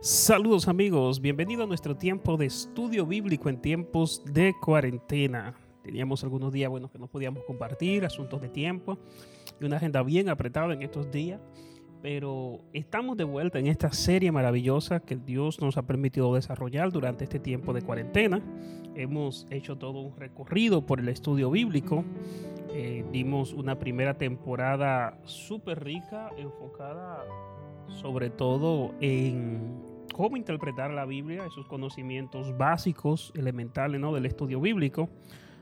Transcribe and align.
Saludos 0.00 0.68
amigos, 0.68 1.20
bienvenido 1.20 1.64
a 1.64 1.66
nuestro 1.66 1.96
tiempo 1.96 2.36
de 2.36 2.46
estudio 2.46 3.04
bíblico 3.04 3.48
en 3.48 3.60
tiempos 3.60 4.22
de 4.24 4.54
cuarentena. 4.62 5.56
Teníamos 5.82 6.22
algunos 6.22 6.52
días 6.52 6.70
buenos 6.70 6.92
que 6.92 7.00
no 7.00 7.08
podíamos 7.08 7.42
compartir, 7.42 8.04
asuntos 8.04 8.40
de 8.40 8.48
tiempo 8.48 8.96
y 9.60 9.64
una 9.64 9.78
agenda 9.78 10.04
bien 10.04 10.28
apretada 10.28 10.72
en 10.72 10.82
estos 10.82 11.10
días, 11.10 11.40
pero 12.00 12.60
estamos 12.72 13.16
de 13.16 13.24
vuelta 13.24 13.58
en 13.58 13.66
esta 13.66 13.90
serie 13.92 14.30
maravillosa 14.30 15.00
que 15.00 15.16
Dios 15.16 15.60
nos 15.60 15.76
ha 15.76 15.82
permitido 15.82 16.32
desarrollar 16.32 16.92
durante 16.92 17.24
este 17.24 17.40
tiempo 17.40 17.72
de 17.72 17.82
cuarentena. 17.82 18.40
Hemos 18.94 19.48
hecho 19.50 19.78
todo 19.78 20.00
un 20.00 20.16
recorrido 20.16 20.86
por 20.86 21.00
el 21.00 21.08
estudio 21.08 21.50
bíblico. 21.50 22.04
Eh, 22.70 23.04
dimos 23.10 23.52
una 23.52 23.80
primera 23.80 24.16
temporada 24.16 25.18
súper 25.24 25.82
rica, 25.82 26.30
enfocada 26.36 27.24
sobre 27.88 28.30
todo 28.30 28.94
en 29.00 29.87
cómo 30.18 30.36
interpretar 30.36 30.90
la 30.90 31.06
Biblia, 31.06 31.46
esos 31.46 31.64
conocimientos 31.66 32.58
básicos, 32.58 33.32
elementales 33.36 34.00
¿no? 34.00 34.12
del 34.12 34.26
estudio 34.26 34.60
bíblico, 34.60 35.08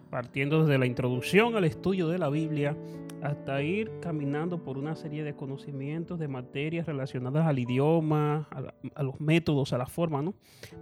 partiendo 0.09 0.63
desde 0.63 0.79
la 0.79 0.87
introducción 0.87 1.57
al 1.57 1.67
estudio 1.67 2.09
de 2.09 2.17
la 2.17 2.31
Biblia 2.31 2.75
hasta 3.23 3.61
ir 3.61 3.93
caminando 4.01 4.65
por 4.65 4.79
una 4.79 4.97
serie 4.97 5.25
de 5.25 5.37
conocimientos 5.37 6.19
de 6.19 6.29
materias 6.29 6.87
relacionadas 6.87 7.47
al 7.47 7.59
idioma, 7.59 8.49
a, 8.95 9.03
los 9.03 9.21
métodos, 9.21 9.75
a 9.75 9.79
la 9.79 9.85
forma, 9.85 10.23
¿no? 10.23 10.33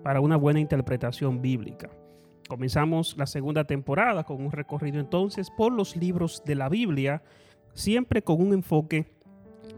para 0.05 0.21
una 0.21 0.37
buena 0.37 0.61
interpretación 0.61 1.43
bíblica. 1.43 1.91
Comenzamos 2.49 3.17
la 3.19 3.27
segunda 3.27 3.65
temporada 3.65 4.23
con 4.23 4.41
un 4.41 4.53
recorrido 4.53 5.01
entonces 5.01 5.51
por 5.51 5.73
los 5.73 5.97
libros 5.97 6.45
de 6.47 6.55
la 6.55 6.69
Biblia, 6.69 7.25
siempre 7.73 8.23
con 8.23 8.41
un 8.41 8.53
enfoque 8.53 9.14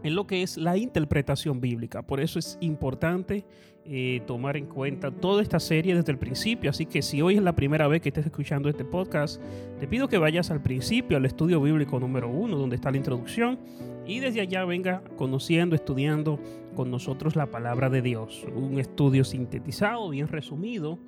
en 0.03 0.15
lo 0.15 0.27
que 0.27 0.43
es 0.43 0.57
la 0.57 0.77
interpretación 0.77 1.59
bíblica. 1.59 2.01
Por 2.01 2.19
eso 2.19 2.39
es 2.39 2.57
importante 2.61 3.45
eh, 3.89 4.21
tomar 4.27 4.57
en 4.57 4.65
cuenta 4.65 5.11
toda 5.11 5.41
esta 5.41 5.59
serie 5.59 5.95
desde 5.95 6.11
el 6.11 6.17
principio. 6.17 6.69
Así 6.69 6.85
que 6.85 7.01
si 7.01 7.21
hoy 7.21 7.35
es 7.35 7.41
la 7.41 7.55
primera 7.55 7.87
vez 7.87 8.01
que 8.01 8.09
estés 8.09 8.25
escuchando 8.25 8.67
este 8.67 8.83
podcast, 8.83 9.41
te 9.79 9.87
pido 9.87 10.09
que 10.09 10.17
vayas 10.17 10.51
al 10.51 10.61
principio, 10.61 11.15
al 11.15 11.25
estudio 11.25 11.61
bíblico 11.61 11.99
número 11.99 12.29
uno, 12.29 12.57
donde 12.57 12.75
está 12.75 12.91
la 12.91 12.97
introducción, 12.97 13.59
y 14.05 14.19
desde 14.19 14.41
allá 14.41 14.65
venga 14.65 15.03
conociendo, 15.15 15.73
estudiando 15.75 16.39
con 16.75 16.91
nosotros 16.91 17.37
la 17.37 17.47
palabra 17.47 17.89
de 17.89 18.01
Dios. 18.01 18.45
Un 18.53 18.77
estudio 18.79 19.23
sintetizado, 19.23 20.09
bien 20.09 20.27
resumido. 20.27 20.99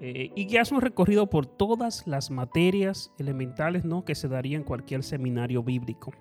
Eh, 0.00 0.30
y 0.36 0.46
que 0.46 0.60
hace 0.60 0.76
un 0.76 0.80
recorrido 0.80 1.28
por 1.28 1.44
todas 1.44 2.06
las 2.06 2.30
materias 2.30 3.12
elementales 3.18 3.84
¿no? 3.84 4.04
que 4.04 4.14
se 4.14 4.28
daría 4.28 4.56
en 4.56 4.62
cualquier 4.62 5.02
seminario 5.02 5.64
bíblico. 5.64 6.12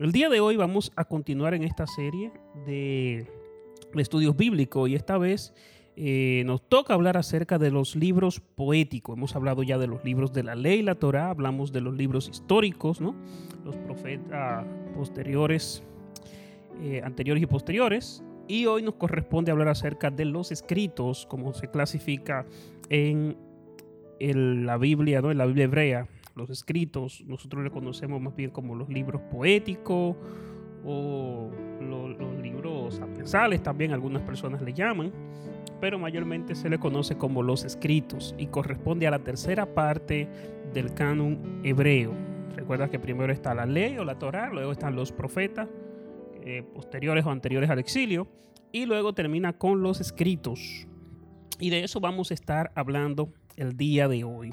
El 0.00 0.10
día 0.10 0.28
de 0.28 0.40
hoy 0.40 0.56
vamos 0.56 0.90
a 0.96 1.04
continuar 1.04 1.54
en 1.54 1.62
esta 1.62 1.86
serie 1.86 2.32
de 2.66 3.28
estudios 3.94 4.36
bíblicos 4.36 4.88
y 4.88 4.96
esta 4.96 5.18
vez 5.18 5.54
eh, 5.94 6.42
nos 6.46 6.68
toca 6.68 6.94
hablar 6.94 7.16
acerca 7.16 7.58
de 7.58 7.70
los 7.70 7.94
libros 7.94 8.40
poéticos. 8.40 9.16
Hemos 9.16 9.36
hablado 9.36 9.62
ya 9.62 9.78
de 9.78 9.86
los 9.86 10.04
libros 10.04 10.32
de 10.32 10.42
la 10.42 10.56
ley, 10.56 10.82
la 10.82 10.96
Torah, 10.96 11.30
hablamos 11.30 11.70
de 11.70 11.80
los 11.80 11.94
libros 11.94 12.28
históricos, 12.28 13.00
¿no? 13.00 13.14
los 13.64 13.76
profetas 13.76 14.66
posteriores, 14.96 15.84
eh, 16.82 17.00
anteriores 17.04 17.44
y 17.44 17.46
posteriores. 17.46 18.24
Y 18.48 18.66
hoy 18.66 18.82
nos 18.82 18.96
corresponde 18.96 19.52
hablar 19.52 19.68
acerca 19.68 20.10
de 20.10 20.24
los 20.24 20.50
escritos, 20.50 21.24
como 21.24 21.54
se 21.54 21.70
clasifica 21.70 22.46
en 22.90 23.36
la 24.18 24.76
Biblia, 24.76 25.22
¿no? 25.22 25.30
en 25.30 25.38
la 25.38 25.46
Biblia 25.46 25.64
hebrea, 25.66 26.08
los 26.34 26.50
escritos, 26.50 27.22
nosotros 27.26 27.62
le 27.64 27.70
conocemos 27.70 28.20
más 28.20 28.34
bien 28.34 28.50
como 28.50 28.74
los 28.74 28.88
libros 28.88 29.20
poéticos 29.30 30.16
o 30.84 31.50
los, 31.80 32.42
libros 32.42 32.94
sapensales, 32.94 33.62
también 33.62 33.92
algunas 33.92 34.22
personas 34.22 34.60
le 34.62 34.72
llaman, 34.72 35.12
pero 35.80 35.98
mayormente 35.98 36.54
se 36.54 36.68
le 36.68 36.78
conoce 36.78 37.16
como 37.16 37.42
los 37.42 37.64
escritos 37.64 38.34
y 38.38 38.46
corresponde 38.46 39.06
a 39.06 39.10
la 39.10 39.18
tercera 39.18 39.74
parte 39.74 40.28
del 40.72 40.92
canon 40.94 41.60
hebreo. 41.64 42.12
Recuerda 42.54 42.88
que 42.88 42.98
primero 42.98 43.32
está 43.32 43.54
la 43.54 43.66
ley 43.66 43.98
o 43.98 44.04
la 44.04 44.18
Torah, 44.18 44.50
luego 44.52 44.72
están 44.72 44.94
los 44.94 45.12
profetas 45.12 45.68
eh, 46.42 46.62
posteriores 46.74 47.24
o 47.24 47.30
anteriores 47.30 47.70
al 47.70 47.78
exilio 47.78 48.28
y 48.72 48.86
luego 48.86 49.14
termina 49.14 49.54
con 49.54 49.82
los 49.82 50.00
escritos. 50.00 50.86
Y 51.58 51.70
de 51.70 51.84
eso 51.84 52.00
vamos 52.00 52.30
a 52.30 52.34
estar 52.34 52.72
hablando 52.74 53.32
el 53.56 53.76
día 53.76 54.08
de 54.08 54.24
hoy. 54.24 54.52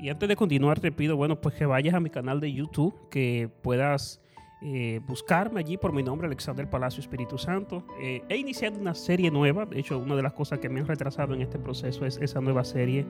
Y 0.00 0.08
antes 0.08 0.28
de 0.28 0.36
continuar, 0.36 0.80
te 0.80 0.90
pido, 0.90 1.16
bueno, 1.16 1.40
pues 1.40 1.54
que 1.54 1.66
vayas 1.66 1.94
a 1.94 2.00
mi 2.00 2.08
canal 2.08 2.40
de 2.40 2.52
YouTube, 2.52 2.94
que 3.10 3.50
puedas 3.60 4.20
eh, 4.62 5.00
buscarme 5.06 5.60
allí 5.60 5.76
por 5.76 5.92
mi 5.92 6.02
nombre, 6.02 6.26
Alexander 6.26 6.68
Palacio 6.68 7.00
Espíritu 7.00 7.36
Santo. 7.36 7.84
Eh, 8.00 8.22
he 8.28 8.36
iniciado 8.36 8.78
una 8.78 8.94
serie 8.94 9.30
nueva, 9.30 9.66
de 9.66 9.78
hecho, 9.78 9.98
una 9.98 10.16
de 10.16 10.22
las 10.22 10.32
cosas 10.32 10.58
que 10.58 10.68
me 10.68 10.80
han 10.80 10.86
retrasado 10.86 11.34
en 11.34 11.42
este 11.42 11.58
proceso 11.58 12.06
es 12.06 12.16
esa 12.16 12.40
nueva 12.40 12.64
serie 12.64 13.04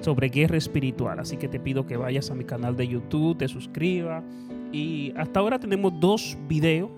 sobre 0.00 0.28
guerra 0.28 0.58
espiritual. 0.58 1.18
Así 1.18 1.38
que 1.38 1.48
te 1.48 1.58
pido 1.58 1.86
que 1.86 1.96
vayas 1.96 2.30
a 2.30 2.34
mi 2.34 2.44
canal 2.44 2.76
de 2.76 2.86
YouTube, 2.86 3.38
te 3.38 3.48
suscribas. 3.48 4.22
Y 4.72 5.12
hasta 5.16 5.40
ahora 5.40 5.58
tenemos 5.58 5.98
dos 6.00 6.36
videos 6.48 6.90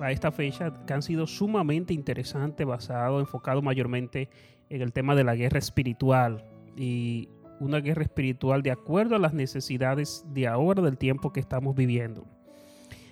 a 0.00 0.10
esta 0.10 0.32
fecha 0.32 0.72
que 0.86 0.92
han 0.92 1.02
sido 1.02 1.26
sumamente 1.26 1.94
interesantes, 1.94 2.66
basados, 2.66 3.20
enfocados 3.20 3.62
mayormente 3.62 4.28
en 4.68 4.82
el 4.82 4.92
tema 4.92 5.14
de 5.14 5.24
la 5.24 5.34
guerra 5.34 5.58
espiritual. 5.58 6.44
Y 6.76 7.28
una 7.64 7.80
guerra 7.80 8.02
espiritual 8.02 8.62
de 8.62 8.70
acuerdo 8.70 9.16
a 9.16 9.18
las 9.18 9.32
necesidades 9.32 10.24
de 10.32 10.46
ahora, 10.46 10.82
del 10.82 10.98
tiempo 10.98 11.32
que 11.32 11.40
estamos 11.40 11.74
viviendo. 11.74 12.24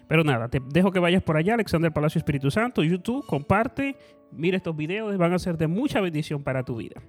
Pero 0.08 0.24
nada, 0.24 0.48
te 0.48 0.60
dejo 0.60 0.90
que 0.92 0.98
vayas 0.98 1.22
por 1.22 1.36
allá, 1.36 1.54
Alexander 1.54 1.92
Palacio 1.92 2.18
Espíritu 2.18 2.50
Santo, 2.50 2.82
YouTube, 2.82 3.24
comparte, 3.26 3.96
mira 4.30 4.56
estos 4.56 4.76
videos, 4.76 5.16
van 5.16 5.32
a 5.32 5.38
ser 5.38 5.56
de 5.56 5.66
mucha 5.66 6.00
bendición 6.00 6.42
para 6.42 6.64
tu 6.64 6.76
vida. 6.76 7.00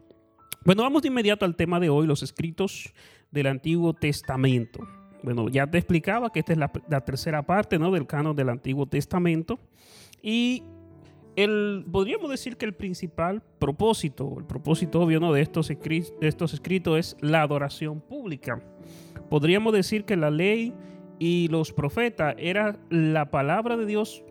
Bueno, 0.63 0.83
vamos 0.83 1.01
de 1.01 1.09
inmediato 1.09 1.43
al 1.43 1.55
tema 1.55 1.79
de 1.79 1.89
hoy, 1.89 2.07
los 2.07 2.23
escritos 2.23 2.93
del 3.31 3.47
Antiguo 3.47 3.93
Testamento. 3.93 4.87
Bueno, 5.21 5.49
ya 5.49 5.67
te 5.67 5.77
explicaba 5.77 6.31
que 6.31 6.39
esta 6.39 6.53
es 6.53 6.57
la, 6.57 6.71
la 6.89 7.01
tercera 7.01 7.41
parte 7.43 7.77
¿no? 7.77 7.91
del 7.91 8.07
canon 8.07 8.35
del 8.35 8.49
Antiguo 8.49 8.85
Testamento. 8.85 9.59
Y 10.21 10.63
el, 11.35 11.85
podríamos 11.91 12.29
decir 12.29 12.57
que 12.57 12.65
el 12.65 12.73
principal 12.73 13.41
propósito, 13.59 14.35
el 14.37 14.45
propósito 14.45 15.01
obvio 15.01 15.19
¿no? 15.19 15.33
de, 15.33 15.41
estos 15.41 15.69
escritos, 15.69 16.13
estos 16.21 16.53
escritos 16.53 16.97
es 16.99 17.17
la 17.21 17.41
adoración 17.41 18.01
pública. 18.01 18.61
Podríamos 19.29 19.73
decir 19.73 20.05
que 20.05 20.15
la 20.15 20.29
ley 20.29 20.73
y 21.19 21.47
los 21.47 21.71
profetas 21.71 22.35
era 22.37 22.79
la 22.89 23.31
palabra 23.31 23.77
de 23.77 23.85
Dios 23.85 24.23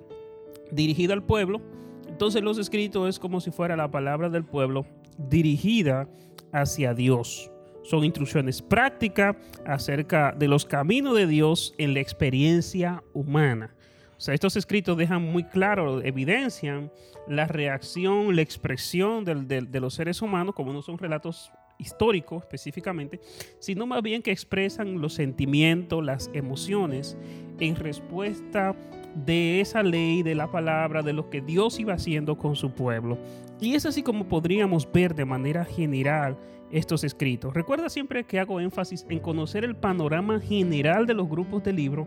dirigida 0.70 1.14
al 1.14 1.24
pueblo. 1.24 1.60
Entonces 2.08 2.42
los 2.42 2.58
escritos 2.58 3.08
es 3.08 3.18
como 3.18 3.40
si 3.40 3.50
fuera 3.50 3.76
la 3.76 3.90
palabra 3.90 4.28
del 4.28 4.44
pueblo 4.44 4.86
dirigida 5.16 6.08
hacia 6.52 6.94
Dios. 6.94 7.50
Son 7.82 8.04
instrucciones 8.04 8.62
prácticas 8.62 9.36
acerca 9.66 10.32
de 10.32 10.46
los 10.46 10.64
caminos 10.64 11.16
de 11.16 11.26
Dios 11.26 11.74
en 11.78 11.94
la 11.94 12.00
experiencia 12.00 13.02
humana. 13.12 13.74
Sea, 14.22 14.34
estos 14.34 14.56
escritos 14.56 14.96
dejan 14.96 15.20
muy 15.20 15.42
claro, 15.42 16.00
evidencian 16.00 16.92
la 17.26 17.46
reacción, 17.46 18.36
la 18.36 18.42
expresión 18.42 19.24
de 19.24 19.80
los 19.80 19.94
seres 19.94 20.22
humanos, 20.22 20.54
como 20.54 20.72
no 20.72 20.80
son 20.80 20.96
relatos 20.96 21.50
históricos 21.76 22.44
específicamente, 22.44 23.18
sino 23.58 23.84
más 23.84 24.00
bien 24.00 24.22
que 24.22 24.30
expresan 24.30 25.00
los 25.00 25.14
sentimientos, 25.14 26.04
las 26.04 26.30
emociones 26.34 27.16
en 27.58 27.74
respuesta 27.74 28.76
de 29.16 29.60
esa 29.60 29.82
ley, 29.82 30.22
de 30.22 30.36
la 30.36 30.48
palabra, 30.48 31.02
de 31.02 31.14
lo 31.14 31.28
que 31.28 31.40
Dios 31.40 31.80
iba 31.80 31.94
haciendo 31.94 32.38
con 32.38 32.54
su 32.54 32.70
pueblo. 32.70 33.18
Y 33.60 33.74
es 33.74 33.86
así 33.86 34.04
como 34.04 34.28
podríamos 34.28 34.88
ver 34.92 35.16
de 35.16 35.24
manera 35.24 35.64
general 35.64 36.38
estos 36.70 37.02
escritos. 37.02 37.54
Recuerda 37.54 37.88
siempre 37.88 38.22
que 38.22 38.38
hago 38.38 38.60
énfasis 38.60 39.04
en 39.08 39.18
conocer 39.18 39.64
el 39.64 39.74
panorama 39.74 40.38
general 40.38 41.08
de 41.08 41.14
los 41.14 41.28
grupos 41.28 41.64
de 41.64 41.72
libro 41.72 42.06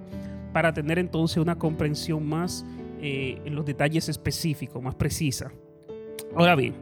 para 0.55 0.73
tener 0.73 0.99
entonces 0.99 1.35
una 1.35 1.59
comprensión 1.59 2.25
más 2.25 2.65
eh, 3.01 3.41
en 3.43 3.55
los 3.55 3.65
detalles 3.65 4.07
específicos, 4.07 4.81
más 4.81 4.95
precisa. 4.95 5.51
Ahora 6.33 6.55
bien, 6.55 6.75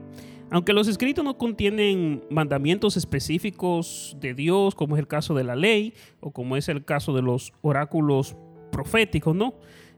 aunque 0.52 0.74
los 0.74 0.88
escritos 0.88 1.26
no 1.26 1.40
contienen 1.40 2.24
mandamientos 2.30 2.98
específicos 2.98 4.16
de 4.20 4.36
Dios, 4.36 4.76
como 4.76 4.96
es 4.96 5.00
el 5.00 5.08
caso 5.08 5.34
de 5.34 5.44
la 5.44 5.56
ley 5.56 5.96
o 6.20 6.30
como 6.30 6.56
es 6.56 6.70
el 6.70 6.86
caso 6.86 7.16
de 7.16 7.24
los 7.24 7.52
oráculos 7.64 8.36
proféticos, 8.72 9.36
¿no? 9.36 9.56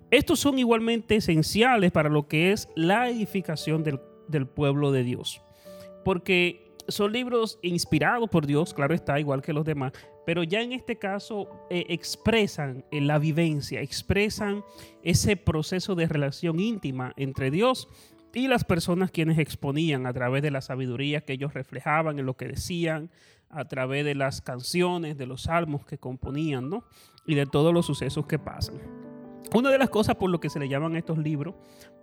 Estos 0.09 0.39
son 0.39 0.57
igualmente 0.57 1.17
esenciales 1.17 1.91
para 1.91 2.07
lo 2.07 2.29
que 2.29 2.53
es 2.53 2.69
la 2.77 3.09
edificación 3.09 3.83
del, 3.83 3.99
del 4.29 4.47
pueblo 4.47 4.93
de 4.93 5.03
Dios. 5.03 5.41
Porque 6.05 6.64
son 6.87 7.11
libros 7.13 7.59
inspirados 7.61 8.29
por 8.29 8.45
Dios, 8.45 8.73
claro 8.73 8.93
está, 8.93 9.19
igual 9.19 9.41
que 9.41 9.53
los 9.53 9.65
demás, 9.65 9.93
pero 10.25 10.43
ya 10.43 10.61
en 10.61 10.73
este 10.73 10.97
caso 10.97 11.47
eh, 11.69 11.85
expresan 11.89 12.85
la 12.91 13.19
vivencia, 13.19 13.81
expresan 13.81 14.63
ese 15.03 15.37
proceso 15.37 15.95
de 15.95 16.07
relación 16.07 16.59
íntima 16.59 17.13
entre 17.17 17.51
Dios 17.51 17.87
y 18.33 18.47
las 18.47 18.63
personas 18.65 19.11
quienes 19.11 19.39
exponían 19.39 20.05
a 20.05 20.13
través 20.13 20.43
de 20.43 20.51
la 20.51 20.61
sabiduría 20.61 21.21
que 21.21 21.33
ellos 21.33 21.53
reflejaban 21.53 22.19
en 22.19 22.25
lo 22.25 22.35
que 22.35 22.47
decían, 22.47 23.09
a 23.49 23.65
través 23.65 24.03
de 24.03 24.15
las 24.15 24.41
canciones, 24.41 25.17
de 25.17 25.25
los 25.25 25.43
salmos 25.43 25.85
que 25.85 25.97
componían, 25.97 26.69
¿no? 26.69 26.83
Y 27.25 27.35
de 27.35 27.45
todos 27.45 27.73
los 27.73 27.85
sucesos 27.85 28.25
que 28.25 28.37
pasan. 28.37 28.75
Una 29.53 29.69
de 29.69 29.77
las 29.77 29.89
cosas 29.89 30.15
por 30.15 30.29
lo 30.29 30.39
que 30.41 30.49
se 30.49 30.59
le 30.59 30.67
llaman 30.67 30.97
estos 30.97 31.17
libros 31.17 31.55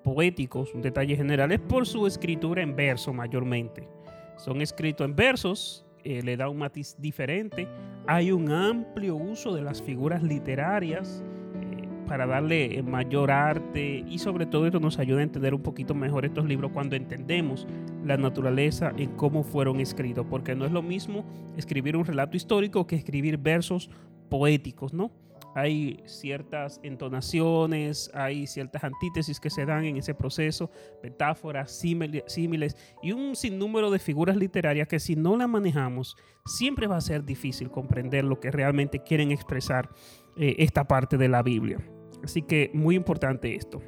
poéticos, 0.03 0.73
un 0.75 0.81
detalle 0.81 1.17
general, 1.17 1.53
es 1.53 1.61
por 1.61 1.87
su 1.87 2.07
escritura 2.07 2.63
en 2.63 2.75
verso 2.77 3.13
mayormente. 3.13 3.89
Son 4.37 4.61
escritos 4.61 5.05
en 5.05 5.15
versos, 5.15 5.85
eh, 6.05 6.23
le 6.23 6.37
da 6.37 6.49
un 6.49 6.59
matiz 6.59 6.97
diferente. 6.99 7.69
Hay 8.07 8.33
un 8.33 8.51
amplio 8.51 9.17
uso 9.17 9.55
de 9.55 9.63
las 9.63 9.81
figuras 9.81 10.23
literarias 10.23 11.23
eh, 11.55 11.89
para 12.09 12.27
darle 12.27 12.83
mayor 12.83 13.31
arte 13.31 14.05
y 14.07 14.19
sobre 14.19 14.47
todo 14.47 14.67
esto 14.67 14.81
nos 14.81 14.99
ayuda 14.99 15.21
a 15.21 15.23
entender 15.23 15.55
un 15.55 15.63
poquito 15.63 15.95
mejor 15.95 16.25
estos 16.25 16.45
libros 16.45 16.73
cuando 16.73 16.97
entendemos 16.97 17.67
la 18.05 18.17
naturaleza 18.17 18.93
en 18.97 19.11
cómo 19.13 19.45
fueron 19.45 19.81
escritos, 19.81 20.27
porque 20.29 20.57
no 20.57 20.67
es 20.67 20.73
lo 20.73 20.83
mismo 20.83 21.25
escribir 21.57 21.97
un 21.97 22.05
relato 22.05 22.37
histórico 22.37 22.87
que 22.87 22.97
escribir 22.97 23.39
versos 23.39 23.91
poéticos, 24.29 24.93
¿no? 24.93 25.13
Hay 25.55 26.03
ciertas 26.07 26.81
entonaciones, 26.83 28.11
hay 28.15 28.47
ciertas 28.47 28.85
antítesis 28.85 29.39
que 29.41 29.51
se 29.51 29.67
dan 29.67 29.85
en 29.85 29.97
ese 29.97 30.15
proceso, 30.15 30.71
metáforas, 31.03 31.73
símiles 31.73 32.77
y 33.03 33.13
un 33.13 33.37
sinnúmero 33.37 33.91
de 33.91 33.99
figuras 33.99 34.37
literarias 34.37 34.89
que 34.89 35.01
si 35.01 35.17
no 35.17 35.37
las 35.37 35.49
manejamos, 35.49 36.17
siempre 36.47 36.87
va 36.87 36.97
a 36.97 37.01
ser 37.01 37.25
difícil 37.25 37.71
comprender 37.71 38.25
lo 38.25 38.41
que 38.41 38.51
realmente 38.51 39.01
quieren 39.01 39.31
expresar 39.31 39.91
eh, 40.37 40.57
esta 40.59 40.89
parte 40.89 41.17
de 41.17 41.29
la 41.29 41.43
Biblia. 41.43 41.79
Así 42.25 42.43
que 42.43 42.71
muy 42.73 42.95
importante 42.95 43.55
esto. 43.55 43.83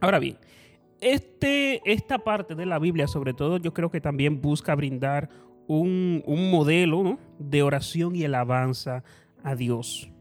Ahora 0.00 0.18
bien, 0.18 0.38
este, 1.02 1.82
esta 1.90 2.18
parte 2.18 2.54
de 2.54 2.64
la 2.64 2.78
Biblia, 2.78 3.08
sobre 3.08 3.34
todo, 3.34 3.56
yo 3.56 3.74
creo 3.74 3.90
que 3.90 4.00
también 4.00 4.40
busca 4.40 4.74
brindar 4.76 5.28
un, 5.66 6.22
modelo 6.26 7.18
de 7.40 7.62
oración 7.62 8.14
y 8.14 8.24
alabanza 8.24 9.02
a 9.42 9.56
Dios. 9.56 10.11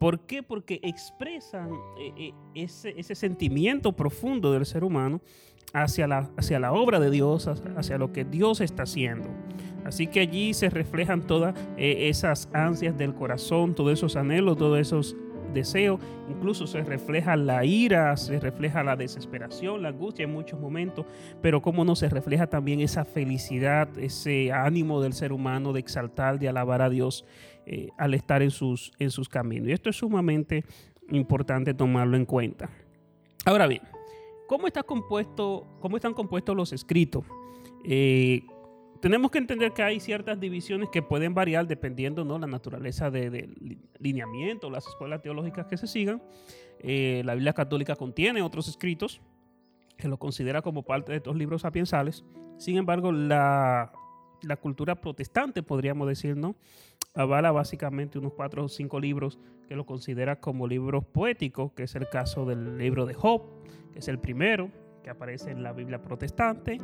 ¿Por 0.00 0.20
qué? 0.20 0.42
Porque 0.42 0.80
expresan 0.82 1.74
eh, 1.98 2.32
eh, 2.54 2.66
ese, 2.96 3.14
sentimiento 3.14 3.92
profundo 3.92 4.50
del 4.50 4.64
ser 4.64 4.82
humano 4.82 5.20
hacia 5.74 6.06
la, 6.06 6.30
hacia 6.38 6.58
la 6.58 6.72
obra 6.72 6.98
de 7.00 7.10
Dios, 7.10 7.46
hacia 7.46 7.98
lo 7.98 8.10
que 8.10 8.24
Dios 8.24 8.62
está 8.62 8.84
haciendo. 8.84 9.28
Así 9.84 10.06
que 10.06 10.20
allí 10.20 10.54
se 10.54 10.70
reflejan 10.70 11.26
todas 11.26 11.54
eh, 11.76 12.08
esas 12.08 12.48
ansias 12.54 12.96
del 12.96 13.14
corazón, 13.14 13.74
todos 13.74 13.92
esos 13.92 14.16
anhelos, 14.16 14.56
todos 14.56 14.78
esos 14.78 15.14
deseos. 15.52 16.00
Incluso 16.30 16.66
se 16.66 16.82
refleja 16.82 17.36
la 17.36 17.66
ira, 17.66 18.16
se 18.16 18.40
refleja 18.40 18.82
la 18.82 18.96
desesperación, 18.96 19.82
la 19.82 19.90
angustia 19.90 20.24
en 20.24 20.32
muchos 20.32 20.58
momentos, 20.58 21.04
pero 21.42 21.60
cómo 21.60 21.84
no 21.84 21.94
se 21.94 22.08
refleja 22.08 22.46
también 22.46 22.80
esa 22.80 23.04
felicidad, 23.04 23.86
ese 23.98 24.50
ánimo 24.50 25.02
del 25.02 25.12
ser 25.12 25.34
humano 25.34 25.74
de 25.74 25.80
exaltar, 25.80 26.38
de 26.38 26.48
alabar 26.48 26.80
a 26.80 26.88
Dios 26.88 27.26
eh, 27.66 27.88
al 27.98 28.14
estar 28.14 28.42
en 28.42 28.50
sus, 28.50 28.92
en 28.98 29.10
sus 29.10 29.28
caminos. 29.28 29.68
Y 29.68 29.72
esto 29.72 29.90
es 29.90 29.96
sumamente 29.96 30.64
importante 31.10 31.74
tomarlo 31.74 32.16
en 32.16 32.24
cuenta. 32.24 32.70
Ahora 33.44 33.66
bien, 33.66 33.82
¿cómo, 34.46 34.66
está 34.66 34.82
compuesto, 34.82 35.66
cómo 35.80 35.96
están 35.96 36.14
compuestos 36.14 36.56
los 36.56 36.72
escritos? 36.72 37.24
Eh, 37.84 38.42
tenemos 39.00 39.30
que 39.30 39.38
entender 39.38 39.72
que 39.72 39.82
hay 39.82 39.98
ciertas 39.98 40.38
divisiones 40.38 40.90
que 40.90 41.00
pueden 41.02 41.32
variar 41.32 41.66
dependiendo 41.66 42.24
¿no? 42.24 42.38
la 42.38 42.46
naturaleza 42.46 43.10
del 43.10 43.30
de 43.32 43.78
lineamiento, 43.98 44.68
las 44.68 44.86
escuelas 44.86 45.22
teológicas 45.22 45.66
que 45.66 45.76
se 45.76 45.86
sigan. 45.86 46.22
Eh, 46.80 47.22
la 47.24 47.34
Biblia 47.34 47.52
católica 47.54 47.96
contiene 47.96 48.42
otros 48.42 48.68
escritos 48.68 49.20
que 49.96 50.08
lo 50.08 50.18
considera 50.18 50.62
como 50.62 50.82
parte 50.82 51.12
de 51.12 51.18
estos 51.18 51.36
libros 51.36 51.62
sapiensales. 51.62 52.24
Sin 52.58 52.76
embargo, 52.76 53.10
la, 53.12 53.92
la 54.42 54.56
cultura 54.56 55.00
protestante, 55.00 55.62
podríamos 55.62 56.08
decir, 56.08 56.36
¿no? 56.36 56.56
Avala 57.20 57.52
básicamente 57.52 58.18
unos 58.18 58.32
cuatro 58.32 58.64
o 58.64 58.68
cinco 58.68 59.00
libros 59.00 59.38
que 59.68 59.76
lo 59.76 59.86
considera 59.86 60.40
como 60.40 60.66
libros 60.66 61.04
poéticos, 61.04 61.72
que 61.72 61.84
es 61.84 61.94
el 61.94 62.08
caso 62.08 62.44
del 62.44 62.78
libro 62.78 63.06
de 63.06 63.14
Job, 63.14 63.42
que 63.92 64.00
es 64.00 64.08
el 64.08 64.18
primero 64.18 64.70
que 65.02 65.10
aparece 65.10 65.50
en 65.50 65.62
la 65.62 65.72
Biblia 65.72 66.02
protestante. 66.02 66.78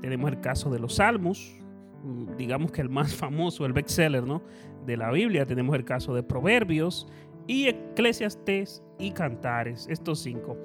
Tenemos 0.00 0.30
el 0.30 0.40
caso 0.40 0.70
de 0.70 0.78
los 0.78 0.96
Salmos, 0.96 1.54
mm, 2.02 2.36
digamos 2.36 2.72
que 2.72 2.80
el 2.80 2.88
más 2.88 3.14
famoso, 3.16 3.66
el 3.66 3.72
bestseller 3.72 4.26
¿no? 4.26 4.42
de 4.86 4.96
la 4.96 5.10
Biblia. 5.10 5.46
Tenemos 5.46 5.74
el 5.76 5.84
caso 5.84 6.14
de 6.14 6.22
Proverbios 6.22 7.06
y 7.46 7.66
Eclesiastes 7.66 8.82
y 8.98 9.12
Cantares, 9.12 9.86
estos 9.88 10.20
cinco. 10.20 10.56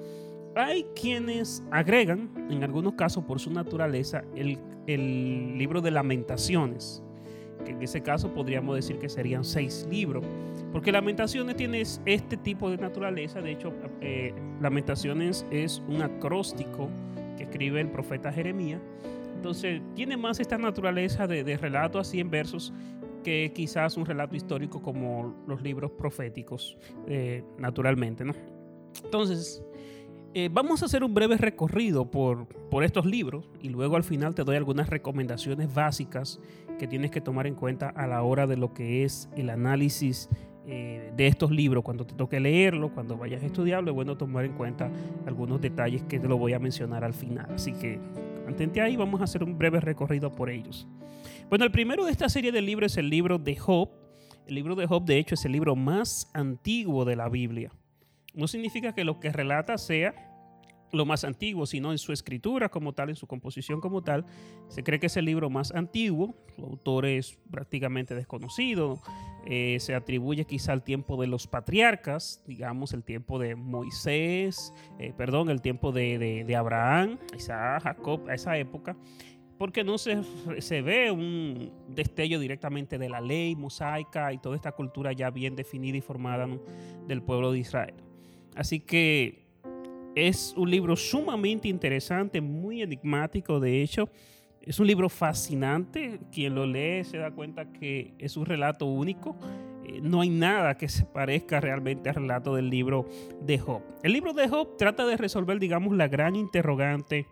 Hay 0.54 0.86
quienes 0.98 1.62
agregan, 1.70 2.30
en 2.50 2.64
algunos 2.64 2.94
casos 2.94 3.24
por 3.24 3.40
su 3.40 3.50
naturaleza, 3.50 4.24
el, 4.34 4.58
el 4.86 5.58
libro 5.58 5.82
de 5.82 5.90
lamentaciones, 5.90 7.02
que 7.64 7.72
en 7.72 7.82
ese 7.82 8.02
caso 8.02 8.32
podríamos 8.32 8.76
decir 8.76 8.98
que 8.98 9.08
serían 9.08 9.44
seis 9.44 9.86
libros, 9.90 10.24
porque 10.72 10.92
Lamentaciones 10.92 11.56
tiene 11.56 11.80
este 11.80 12.36
tipo 12.36 12.70
de 12.70 12.76
naturaleza, 12.76 13.40
de 13.40 13.52
hecho 13.52 13.72
eh, 14.00 14.34
Lamentaciones 14.60 15.46
es 15.50 15.82
un 15.88 16.02
acróstico 16.02 16.88
que 17.36 17.44
escribe 17.44 17.80
el 17.80 17.90
profeta 17.90 18.32
Jeremías, 18.32 18.80
entonces 19.34 19.80
tiene 19.94 20.16
más 20.16 20.40
esta 20.40 20.58
naturaleza 20.58 21.26
de, 21.26 21.56
relato 21.56 21.98
así 21.98 22.20
en 22.20 22.30
versos 22.30 22.72
que 23.22 23.52
quizás 23.54 23.96
un 23.96 24.06
relato 24.06 24.36
histórico 24.36 24.80
como 24.80 25.34
los 25.46 25.62
libros 25.62 25.90
proféticos, 25.90 26.78
eh, 27.06 27.42
naturalmente, 27.58 28.24
¿no? 28.24 28.34
Entonces, 29.04 29.62
eh, 30.38 30.50
vamos 30.52 30.82
a 30.82 30.84
hacer 30.84 31.02
un 31.02 31.14
breve 31.14 31.38
recorrido 31.38 32.10
por, 32.10 32.46
por 32.68 32.84
estos 32.84 33.06
libros 33.06 33.48
y 33.62 33.70
luego 33.70 33.96
al 33.96 34.04
final 34.04 34.34
te 34.34 34.44
doy 34.44 34.56
algunas 34.56 34.90
recomendaciones 34.90 35.72
básicas 35.72 36.40
que 36.78 36.86
tienes 36.86 37.10
que 37.10 37.22
tomar 37.22 37.46
en 37.46 37.54
cuenta 37.54 37.88
a 37.88 38.06
la 38.06 38.22
hora 38.22 38.46
de 38.46 38.58
lo 38.58 38.74
que 38.74 39.02
es 39.02 39.30
el 39.34 39.48
análisis 39.48 40.28
eh, 40.66 41.10
de 41.16 41.26
estos 41.26 41.50
libros, 41.50 41.82
cuando 41.82 42.04
te 42.04 42.14
toque 42.14 42.38
leerlo, 42.38 42.92
cuando 42.92 43.16
vayas 43.16 43.42
a 43.42 43.46
estudiarlo, 43.46 43.92
es 43.92 43.94
bueno 43.94 44.18
tomar 44.18 44.44
en 44.44 44.52
cuenta 44.52 44.90
algunos 45.24 45.58
detalles 45.62 46.02
que 46.02 46.20
te 46.20 46.28
lo 46.28 46.36
voy 46.36 46.52
a 46.52 46.58
mencionar 46.58 47.02
al 47.02 47.14
final. 47.14 47.46
Así 47.54 47.72
que 47.72 47.98
mantente 48.44 48.82
ahí, 48.82 48.94
vamos 48.94 49.22
a 49.22 49.24
hacer 49.24 49.42
un 49.42 49.56
breve 49.56 49.80
recorrido 49.80 50.34
por 50.34 50.50
ellos. 50.50 50.86
Bueno, 51.48 51.64
el 51.64 51.70
primero 51.70 52.04
de 52.04 52.12
esta 52.12 52.28
serie 52.28 52.52
de 52.52 52.60
libros 52.60 52.92
es 52.92 52.98
el 52.98 53.08
libro 53.08 53.38
de 53.38 53.56
Job. 53.56 53.88
El 54.46 54.56
libro 54.56 54.74
de 54.74 54.86
Job, 54.86 55.06
de 55.06 55.16
hecho, 55.16 55.34
es 55.34 55.46
el 55.46 55.52
libro 55.52 55.76
más 55.76 56.30
antiguo 56.34 57.06
de 57.06 57.16
la 57.16 57.30
Biblia. 57.30 57.72
No 58.34 58.46
significa 58.46 58.92
que 58.92 59.02
lo 59.02 59.18
que 59.18 59.32
relata 59.32 59.78
sea 59.78 60.25
lo 60.92 61.04
más 61.04 61.24
antiguo, 61.24 61.66
sino 61.66 61.92
en 61.92 61.98
su 61.98 62.12
escritura 62.12 62.68
como 62.68 62.92
tal, 62.92 63.10
en 63.10 63.16
su 63.16 63.26
composición 63.26 63.80
como 63.80 64.02
tal. 64.02 64.24
Se 64.68 64.82
cree 64.82 65.00
que 65.00 65.06
es 65.06 65.16
el 65.16 65.24
libro 65.24 65.50
más 65.50 65.72
antiguo, 65.72 66.34
su 66.54 66.64
autor 66.64 67.06
es 67.06 67.38
prácticamente 67.50 68.14
desconocido, 68.14 69.00
eh, 69.46 69.76
se 69.80 69.94
atribuye 69.94 70.44
quizá 70.44 70.72
al 70.72 70.82
tiempo 70.82 71.20
de 71.20 71.26
los 71.26 71.46
patriarcas, 71.46 72.42
digamos 72.46 72.92
el 72.92 73.04
tiempo 73.04 73.38
de 73.38 73.54
Moisés, 73.54 74.72
eh, 74.98 75.12
perdón, 75.16 75.50
el 75.50 75.60
tiempo 75.60 75.92
de, 75.92 76.44
de, 76.44 76.56
Abraham, 76.56 77.18
Isaac, 77.36 77.82
Jacob, 77.82 78.28
a 78.28 78.34
esa 78.34 78.56
época, 78.58 78.96
porque 79.58 79.84
no 79.84 79.98
se, 79.98 80.22
se 80.58 80.82
ve 80.82 81.10
un 81.10 81.72
destello 81.88 82.40
directamente 82.40 82.98
de 82.98 83.08
la 83.08 83.20
ley 83.20 83.56
mosaica 83.56 84.32
y 84.32 84.38
toda 84.38 84.56
esta 84.56 84.72
cultura 84.72 85.12
ya 85.12 85.30
bien 85.30 85.56
definida 85.56 85.96
y 85.96 86.00
formada 86.00 86.48
del 87.06 87.22
pueblo 87.22 87.52
de 87.52 87.60
Israel. 87.60 87.94
Así 88.54 88.80
que 88.80 89.45
es 90.16 90.54
un 90.56 90.70
libro 90.70 90.96
sumamente 90.96 91.68
interesante, 91.68 92.40
muy 92.40 92.80
enigmático, 92.80 93.60
de 93.60 93.82
hecho. 93.82 94.08
Es 94.62 94.80
un 94.80 94.86
libro 94.86 95.10
fascinante. 95.10 96.18
Quien 96.32 96.54
lo 96.54 96.66
lee 96.66 97.04
se 97.04 97.18
da 97.18 97.30
cuenta 97.30 97.70
que 97.70 98.14
es 98.18 98.38
un 98.38 98.46
relato 98.46 98.86
único. 98.86 99.36
Eh, 99.84 100.00
no 100.02 100.22
hay 100.22 100.30
nada 100.30 100.78
que 100.78 100.88
se 100.88 101.04
parezca 101.04 101.60
realmente 101.60 102.08
al 102.08 102.14
relato 102.14 102.54
del 102.54 102.70
libro 102.70 103.06
de 103.42 103.58
Job. 103.58 103.82
El 104.02 104.14
libro 104.14 104.32
de 104.32 104.48
Job 104.48 104.78
trata 104.78 105.06
de 105.06 105.18
resolver, 105.18 105.58
digamos, 105.60 105.94
la 105.94 106.08
gran 106.08 106.34
interrogante 106.34 107.26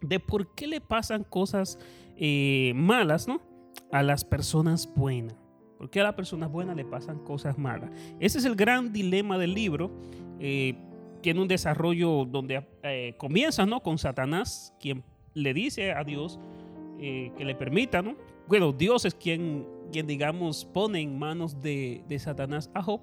de 0.00 0.20
por 0.20 0.54
qué 0.54 0.68
le 0.68 0.80
pasan 0.80 1.24
cosas 1.24 1.80
eh, 2.16 2.72
malas 2.76 3.26
¿no? 3.26 3.42
a 3.90 4.04
las 4.04 4.24
personas 4.24 4.88
buenas. 4.94 5.36
¿Por 5.78 5.90
qué 5.90 6.00
a 6.00 6.04
las 6.04 6.14
personas 6.14 6.48
buenas 6.48 6.76
le 6.76 6.84
pasan 6.84 7.18
cosas 7.18 7.58
malas? 7.58 7.90
Ese 8.20 8.38
es 8.38 8.44
el 8.44 8.54
gran 8.54 8.92
dilema 8.92 9.36
del 9.36 9.52
libro. 9.52 9.90
Eh, 10.38 10.76
tiene 11.24 11.40
un 11.40 11.48
desarrollo 11.48 12.26
donde 12.26 12.66
eh, 12.82 13.14
comienza 13.16 13.64
¿no? 13.64 13.80
con 13.80 13.96
Satanás, 13.96 14.74
quien 14.78 15.02
le 15.32 15.54
dice 15.54 15.90
a 15.92 16.04
Dios 16.04 16.38
eh, 17.00 17.32
que 17.38 17.46
le 17.46 17.54
permita, 17.54 18.02
¿no? 18.02 18.14
Bueno, 18.46 18.72
Dios 18.72 19.06
es 19.06 19.14
quien, 19.14 19.66
quien 19.90 20.06
digamos, 20.06 20.66
pone 20.66 21.00
en 21.00 21.18
manos 21.18 21.62
de, 21.62 22.04
de 22.10 22.18
Satanás 22.18 22.70
a 22.74 22.82
Job. 22.82 23.00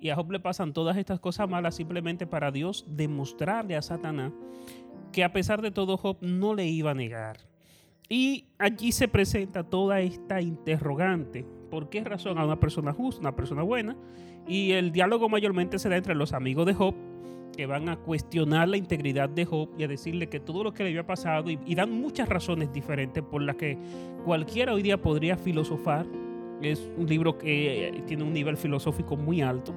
Y 0.00 0.10
a 0.10 0.16
Job 0.16 0.32
le 0.32 0.40
pasan 0.40 0.72
todas 0.72 0.96
estas 0.96 1.20
cosas 1.20 1.48
malas 1.48 1.76
simplemente 1.76 2.26
para 2.26 2.50
Dios 2.50 2.84
demostrarle 2.88 3.76
a 3.76 3.82
Satanás 3.82 4.32
que 5.12 5.22
a 5.22 5.32
pesar 5.32 5.62
de 5.62 5.70
todo 5.70 5.96
Job 5.96 6.16
no 6.20 6.56
le 6.56 6.66
iba 6.66 6.90
a 6.90 6.94
negar. 6.94 7.38
Y 8.08 8.46
allí 8.58 8.90
se 8.90 9.06
presenta 9.06 9.62
toda 9.62 10.00
esta 10.00 10.40
interrogante. 10.40 11.46
¿Por 11.70 11.90
qué 11.90 12.02
razón 12.02 12.38
a 12.38 12.44
una 12.44 12.58
persona 12.58 12.92
justa, 12.92 13.20
una 13.20 13.36
persona 13.36 13.62
buena? 13.62 13.96
Y 14.48 14.72
el 14.72 14.90
diálogo 14.90 15.28
mayormente 15.28 15.78
se 15.78 15.88
da 15.88 15.96
entre 15.96 16.16
los 16.16 16.32
amigos 16.32 16.66
de 16.66 16.74
Job 16.74 16.96
que 17.52 17.66
van 17.66 17.88
a 17.88 17.96
cuestionar 17.96 18.68
la 18.68 18.76
integridad 18.76 19.28
de 19.28 19.44
Job 19.44 19.68
y 19.78 19.84
a 19.84 19.88
decirle 19.88 20.28
que 20.28 20.40
todo 20.40 20.64
lo 20.64 20.72
que 20.72 20.82
le 20.82 20.90
había 20.90 21.06
pasado 21.06 21.50
y, 21.50 21.74
dan 21.74 21.92
muchas 21.92 22.28
razones 22.28 22.72
diferentes 22.72 23.22
por 23.22 23.42
las 23.42 23.56
que 23.56 23.78
cualquiera 24.24 24.72
hoy 24.74 24.82
día 24.82 25.00
podría 25.00 25.36
filosofar. 25.36 26.06
Es 26.60 26.90
un 26.96 27.06
libro 27.06 27.38
que 27.38 27.88
eh, 27.88 28.02
tiene 28.06 28.22
un 28.22 28.32
nivel 28.32 28.56
filosófico 28.56 29.16
muy 29.16 29.42
alto. 29.42 29.74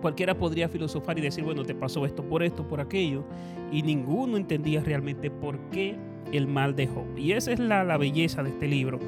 Cualquiera 0.00 0.36
podría 0.36 0.68
filosofar 0.68 1.18
y 1.18 1.22
decir, 1.22 1.44
bueno, 1.44 1.64
te 1.64 1.74
pasó 1.74 2.06
esto 2.06 2.22
por 2.22 2.42
esto, 2.42 2.66
por 2.66 2.80
aquello, 2.80 3.24
y 3.70 3.82
ninguno 3.82 4.36
entendía 4.36 4.82
realmente 4.82 5.30
por 5.30 5.58
qué 5.70 5.96
el 6.32 6.46
mal 6.46 6.74
de 6.74 6.86
Job. 6.86 7.18
Y 7.18 7.32
esa 7.32 7.52
es 7.52 7.58
la, 7.58 7.84
la 7.84 7.98
belleza 7.98 8.42
de 8.42 8.50
este 8.50 8.66
libro. 8.66 8.98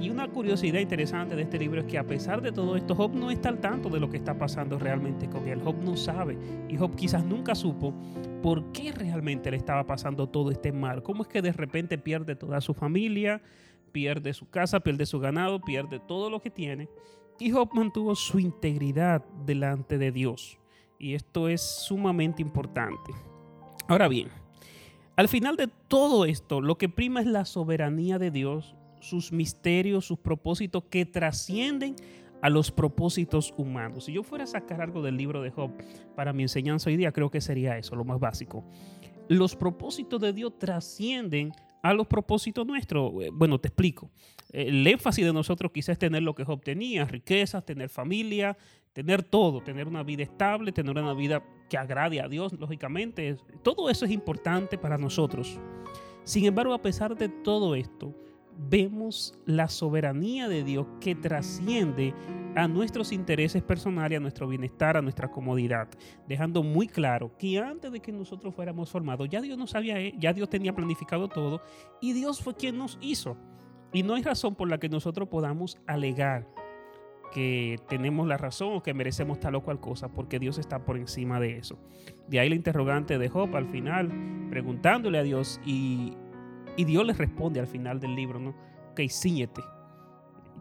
Y 0.00 0.10
una 0.10 0.28
curiosidad 0.28 0.78
interesante 0.78 1.34
de 1.34 1.42
este 1.42 1.58
libro 1.58 1.80
es 1.80 1.86
que 1.86 1.98
a 1.98 2.06
pesar 2.06 2.40
de 2.40 2.52
todo 2.52 2.76
esto, 2.76 2.94
Job 2.94 3.14
no 3.14 3.32
está 3.32 3.48
al 3.48 3.58
tanto 3.58 3.88
de 3.88 3.98
lo 3.98 4.08
que 4.08 4.16
está 4.16 4.38
pasando 4.38 4.78
realmente 4.78 5.28
con 5.28 5.48
él. 5.48 5.60
Job 5.60 5.76
no 5.82 5.96
sabe 5.96 6.38
y 6.68 6.76
Job 6.76 6.94
quizás 6.94 7.24
nunca 7.24 7.56
supo 7.56 7.92
por 8.40 8.70
qué 8.70 8.92
realmente 8.92 9.50
le 9.50 9.56
estaba 9.56 9.84
pasando 9.86 10.28
todo 10.28 10.52
este 10.52 10.70
mal. 10.70 11.02
¿Cómo 11.02 11.24
es 11.24 11.28
que 11.28 11.42
de 11.42 11.52
repente 11.52 11.98
pierde 11.98 12.36
toda 12.36 12.60
su 12.60 12.74
familia, 12.74 13.42
pierde 13.90 14.34
su 14.34 14.48
casa, 14.48 14.78
pierde 14.78 15.04
su 15.04 15.18
ganado, 15.18 15.60
pierde 15.60 15.98
todo 15.98 16.30
lo 16.30 16.40
que 16.40 16.50
tiene? 16.50 16.88
Y 17.40 17.50
Job 17.50 17.70
mantuvo 17.72 18.14
su 18.14 18.38
integridad 18.38 19.24
delante 19.44 19.98
de 19.98 20.12
Dios. 20.12 20.58
Y 21.00 21.14
esto 21.14 21.48
es 21.48 21.60
sumamente 21.60 22.40
importante. 22.40 23.12
Ahora 23.88 24.06
bien, 24.06 24.28
al 25.16 25.26
final 25.26 25.56
de 25.56 25.68
todo 25.88 26.24
esto, 26.24 26.60
lo 26.60 26.78
que 26.78 26.88
prima 26.88 27.20
es 27.20 27.26
la 27.26 27.44
soberanía 27.44 28.20
de 28.20 28.30
Dios 28.30 28.76
sus 29.00 29.32
misterios, 29.32 30.04
sus 30.06 30.18
propósitos 30.18 30.84
que 30.90 31.06
trascienden 31.06 31.96
a 32.40 32.50
los 32.50 32.70
propósitos 32.70 33.52
humanos. 33.56 34.04
Si 34.04 34.12
yo 34.12 34.22
fuera 34.22 34.44
a 34.44 34.46
sacar 34.46 34.80
algo 34.80 35.02
del 35.02 35.16
libro 35.16 35.42
de 35.42 35.50
Job 35.50 35.72
para 36.14 36.32
mi 36.32 36.42
enseñanza 36.42 36.90
hoy 36.90 36.96
día, 36.96 37.12
creo 37.12 37.30
que 37.30 37.40
sería 37.40 37.76
eso, 37.76 37.96
lo 37.96 38.04
más 38.04 38.20
básico. 38.20 38.64
Los 39.28 39.56
propósitos 39.56 40.20
de 40.20 40.32
Dios 40.32 40.58
trascienden 40.58 41.52
a 41.82 41.92
los 41.94 42.06
propósitos 42.06 42.66
nuestros. 42.66 43.12
Eh, 43.22 43.30
bueno, 43.32 43.58
te 43.58 43.68
explico. 43.68 44.10
El 44.50 44.86
énfasis 44.86 45.24
de 45.24 45.32
nosotros 45.32 45.72
quizás 45.72 45.90
es 45.90 45.98
tener 45.98 46.22
lo 46.22 46.34
que 46.34 46.44
Job 46.44 46.62
tenía, 46.62 47.04
riquezas, 47.04 47.64
tener 47.64 47.90
familia, 47.90 48.56
tener 48.92 49.22
todo, 49.22 49.60
tener 49.60 49.86
una 49.86 50.02
vida 50.02 50.22
estable, 50.22 50.72
tener 50.72 50.96
una 50.96 51.14
vida 51.14 51.42
que 51.68 51.76
agrade 51.76 52.20
a 52.20 52.28
Dios, 52.28 52.52
lógicamente. 52.54 53.36
Todo 53.62 53.90
eso 53.90 54.04
es 54.04 54.10
importante 54.10 54.78
para 54.78 54.96
nosotros. 54.96 55.60
Sin 56.24 56.44
embargo, 56.44 56.72
a 56.74 56.82
pesar 56.82 57.16
de 57.16 57.28
todo 57.28 57.74
esto, 57.74 58.14
vemos 58.58 59.38
la 59.46 59.68
soberanía 59.68 60.48
de 60.48 60.64
Dios 60.64 60.86
que 61.00 61.14
trasciende 61.14 62.14
a 62.56 62.66
nuestros 62.66 63.12
intereses 63.12 63.62
personales, 63.62 64.18
a 64.18 64.20
nuestro 64.20 64.48
bienestar, 64.48 64.96
a 64.96 65.02
nuestra 65.02 65.30
comodidad, 65.30 65.88
dejando 66.26 66.62
muy 66.62 66.88
claro 66.88 67.36
que 67.38 67.58
antes 67.58 67.92
de 67.92 68.00
que 68.00 68.10
nosotros 68.10 68.54
fuéramos 68.54 68.90
formados, 68.90 69.28
ya 69.28 69.40
Dios 69.40 69.56
nos 69.56 69.70
sabía, 69.70 70.00
eh, 70.00 70.14
ya 70.18 70.32
Dios 70.32 70.50
tenía 70.50 70.74
planificado 70.74 71.28
todo 71.28 71.62
y 72.00 72.12
Dios 72.12 72.40
fue 72.40 72.56
quien 72.56 72.76
nos 72.76 72.98
hizo. 73.00 73.36
Y 73.92 74.02
no 74.02 74.14
hay 74.14 74.22
razón 74.22 74.54
por 74.54 74.68
la 74.68 74.78
que 74.78 74.88
nosotros 74.88 75.28
podamos 75.28 75.78
alegar 75.86 76.46
que 77.32 77.78
tenemos 77.88 78.26
la 78.26 78.38
razón 78.38 78.74
o 78.74 78.82
que 78.82 78.94
merecemos 78.94 79.38
tal 79.38 79.54
o 79.54 79.62
cual 79.62 79.80
cosa, 79.80 80.08
porque 80.08 80.38
Dios 80.38 80.58
está 80.58 80.84
por 80.84 80.96
encima 80.96 81.38
de 81.40 81.58
eso. 81.58 81.78
De 82.26 82.40
ahí 82.40 82.48
la 82.48 82.54
interrogante 82.54 83.18
de 83.18 83.28
Job 83.28 83.54
al 83.54 83.68
final, 83.68 84.10
preguntándole 84.50 85.18
a 85.18 85.22
Dios 85.22 85.60
y 85.64 86.16
y 86.78 86.84
Dios 86.84 87.04
les 87.04 87.18
responde 87.18 87.58
al 87.58 87.66
final 87.66 87.98
del 87.98 88.14
libro, 88.14 88.38
¿no? 88.38 88.54
Que 88.94 89.08
ciñete. 89.08 89.62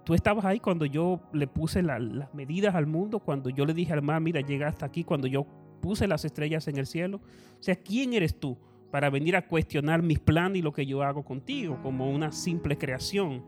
Tú 0.03 0.15
estabas 0.15 0.45
ahí 0.45 0.59
cuando 0.59 0.87
yo 0.87 1.21
le 1.31 1.45
puse 1.45 1.83
las 1.83 2.33
medidas 2.33 2.73
al 2.73 2.87
mundo, 2.87 3.19
cuando 3.19 3.51
yo 3.51 3.67
le 3.67 3.75
dije 3.75 3.93
al 3.93 4.01
mar, 4.01 4.19
mira, 4.19 4.41
llega 4.41 4.67
hasta 4.67 4.87
aquí, 4.87 5.03
cuando 5.03 5.27
yo 5.27 5.45
puse 5.79 6.07
las 6.07 6.25
estrellas 6.25 6.67
en 6.67 6.77
el 6.77 6.87
cielo. 6.87 7.21
O 7.59 7.61
sea, 7.61 7.75
¿quién 7.75 8.13
eres 8.13 8.39
tú 8.39 8.57
para 8.89 9.11
venir 9.11 9.35
a 9.35 9.47
cuestionar 9.47 10.01
mis 10.01 10.17
planes 10.17 10.57
y 10.57 10.61
lo 10.63 10.73
que 10.73 10.87
yo 10.87 11.03
hago 11.03 11.23
contigo 11.23 11.79
como 11.83 12.09
una 12.09 12.31
simple 12.31 12.79
creación? 12.79 13.45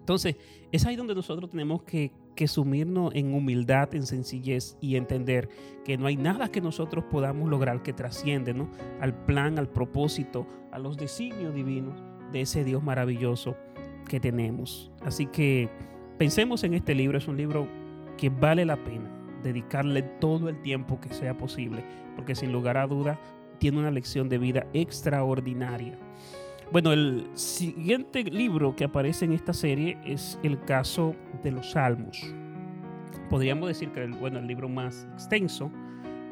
Entonces, 0.00 0.34
es 0.72 0.84
ahí 0.84 0.96
donde 0.96 1.14
nosotros 1.14 1.50
tenemos 1.50 1.84
que, 1.84 2.10
que 2.34 2.48
sumirnos 2.48 3.14
en 3.14 3.34
humildad, 3.34 3.94
en 3.94 4.06
sencillez 4.06 4.76
y 4.80 4.96
entender 4.96 5.48
que 5.84 5.98
no 5.98 6.06
hay 6.06 6.16
nada 6.16 6.48
que 6.48 6.60
nosotros 6.60 7.04
podamos 7.10 7.48
lograr 7.48 7.82
que 7.82 7.92
trasciende 7.92 8.54
¿no? 8.54 8.68
al 9.00 9.14
plan, 9.14 9.58
al 9.58 9.68
propósito, 9.68 10.46
a 10.70 10.78
los 10.78 10.96
designios 10.96 11.54
divinos 11.54 12.02
de 12.32 12.42
ese 12.42 12.64
Dios 12.64 12.82
maravilloso 12.82 13.56
que 14.08 14.20
tenemos. 14.20 14.90
Así 15.02 15.26
que 15.26 15.68
pensemos 16.18 16.64
en 16.64 16.74
este 16.74 16.94
libro, 16.94 17.18
es 17.18 17.28
un 17.28 17.36
libro 17.36 17.68
que 18.16 18.30
vale 18.30 18.64
la 18.64 18.76
pena 18.76 19.10
dedicarle 19.42 20.02
todo 20.02 20.48
el 20.48 20.60
tiempo 20.62 21.00
que 21.00 21.12
sea 21.12 21.36
posible, 21.36 21.84
porque 22.16 22.34
sin 22.34 22.52
lugar 22.52 22.76
a 22.76 22.86
duda 22.86 23.18
tiene 23.58 23.78
una 23.78 23.90
lección 23.90 24.28
de 24.28 24.38
vida 24.38 24.66
extraordinaria. 24.72 25.98
Bueno, 26.72 26.94
el 26.94 27.26
siguiente 27.34 28.24
libro 28.24 28.74
que 28.74 28.84
aparece 28.84 29.26
en 29.26 29.34
esta 29.34 29.52
serie 29.52 29.98
es 30.06 30.38
el 30.42 30.58
caso 30.58 31.14
de 31.42 31.52
los 31.52 31.72
Salmos. 31.72 32.34
Podríamos 33.28 33.68
decir 33.68 33.90
que 33.90 34.02
el, 34.02 34.14
bueno, 34.14 34.38
el 34.38 34.46
libro 34.46 34.70
más 34.70 35.06
extenso 35.12 35.70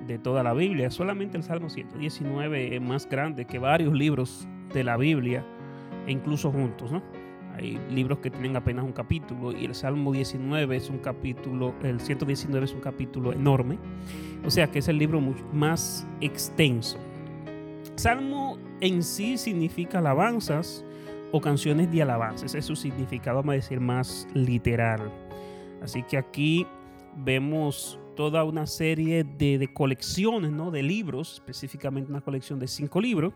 de 0.07 0.19
toda 0.19 0.43
la 0.43 0.55
Biblia. 0.55 0.91
Solamente 0.91 1.37
el 1.37 1.43
Salmo 1.43 1.69
119 1.69 2.75
es 2.75 2.81
más 2.81 3.07
grande 3.07 3.45
que 3.45 3.59
varios 3.59 3.93
libros 3.93 4.49
de 4.73 4.83
la 4.83 4.97
Biblia, 4.97 5.45
e 6.07 6.13
incluso 6.13 6.51
juntos, 6.51 6.91
¿no? 6.91 7.03
Hay 7.55 7.79
libros 7.91 8.21
que 8.21 8.31
tienen 8.31 8.57
apenas 8.57 8.87
un 8.87 8.93
capítulo 8.93 9.53
y 9.53 9.67
el 9.67 9.75
Salmo 9.75 10.11
19 10.11 10.75
es 10.75 10.89
un 10.89 11.01
capítulo, 11.01 11.75
el 11.83 12.01
119 12.01 12.65
es 12.65 12.73
un 12.73 12.81
capítulo 12.81 13.35
enorme. 13.35 13.79
O 14.47 14.51
sea 14.51 14.71
que 14.71 14.79
es 14.79 14.89
el 14.89 14.97
libro 14.97 15.21
más 15.53 16.07
extenso. 16.23 16.99
Salmo 18.01 18.57
en 18.81 19.03
sí 19.03 19.37
significa 19.37 19.99
alabanzas 19.99 20.87
o 21.33 21.41
canciones 21.43 21.93
de 21.93 22.01
alabanzas. 22.01 22.55
Es 22.55 22.65
su 22.65 22.75
significado, 22.75 23.37
vamos 23.37 23.53
a 23.53 23.57
decir, 23.57 23.79
más 23.79 24.27
literal. 24.33 25.13
Así 25.83 26.03
que 26.05 26.17
aquí 26.17 26.67
vemos 27.15 27.99
toda 28.21 28.45
una 28.45 28.67
serie 28.67 29.25
de, 29.25 29.71
colecciones, 29.73 30.51
¿no? 30.51 30.71
de 30.71 30.83
libros, 30.83 31.37
específicamente 31.37 32.11
una 32.11 32.21
colección 32.21 32.59
de 32.59 32.69
cinco 32.69 33.01
libros. 33.01 33.33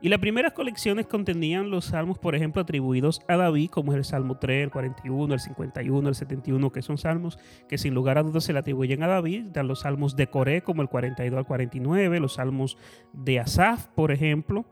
Y 0.00 0.08
las 0.08 0.20
primeras 0.20 0.52
colecciones 0.52 1.08
contenían 1.08 1.68
los 1.68 1.86
salmos, 1.86 2.16
por 2.16 2.36
ejemplo, 2.36 2.62
atribuidos 2.62 3.22
a 3.26 3.36
David, 3.36 3.70
como 3.70 3.90
es 3.90 3.98
el 3.98 4.04
Salmo 4.04 4.38
3, 4.38 4.62
el 4.62 4.70
41, 4.70 5.34
el 5.34 5.40
51, 5.40 6.08
el 6.08 6.14
71, 6.14 6.70
que 6.70 6.80
son 6.80 6.96
salmos 6.96 7.40
que 7.68 7.76
sin 7.76 7.92
lugar 7.92 8.18
a 8.18 8.22
dudas 8.22 8.44
se 8.44 8.52
le 8.52 8.60
atribuyen 8.60 9.02
a 9.02 9.08
David. 9.08 9.46
Dan 9.46 9.66
los 9.66 9.80
salmos 9.80 10.14
de 10.14 10.28
Coré, 10.28 10.62
como 10.62 10.82
el 10.82 10.88
42 10.88 11.36
al 11.36 11.44
49, 11.44 12.20
los 12.20 12.34
salmos 12.34 12.78
de 13.12 13.40
Asaf, 13.40 13.88
por 13.96 14.12
ejemplo. 14.12 14.64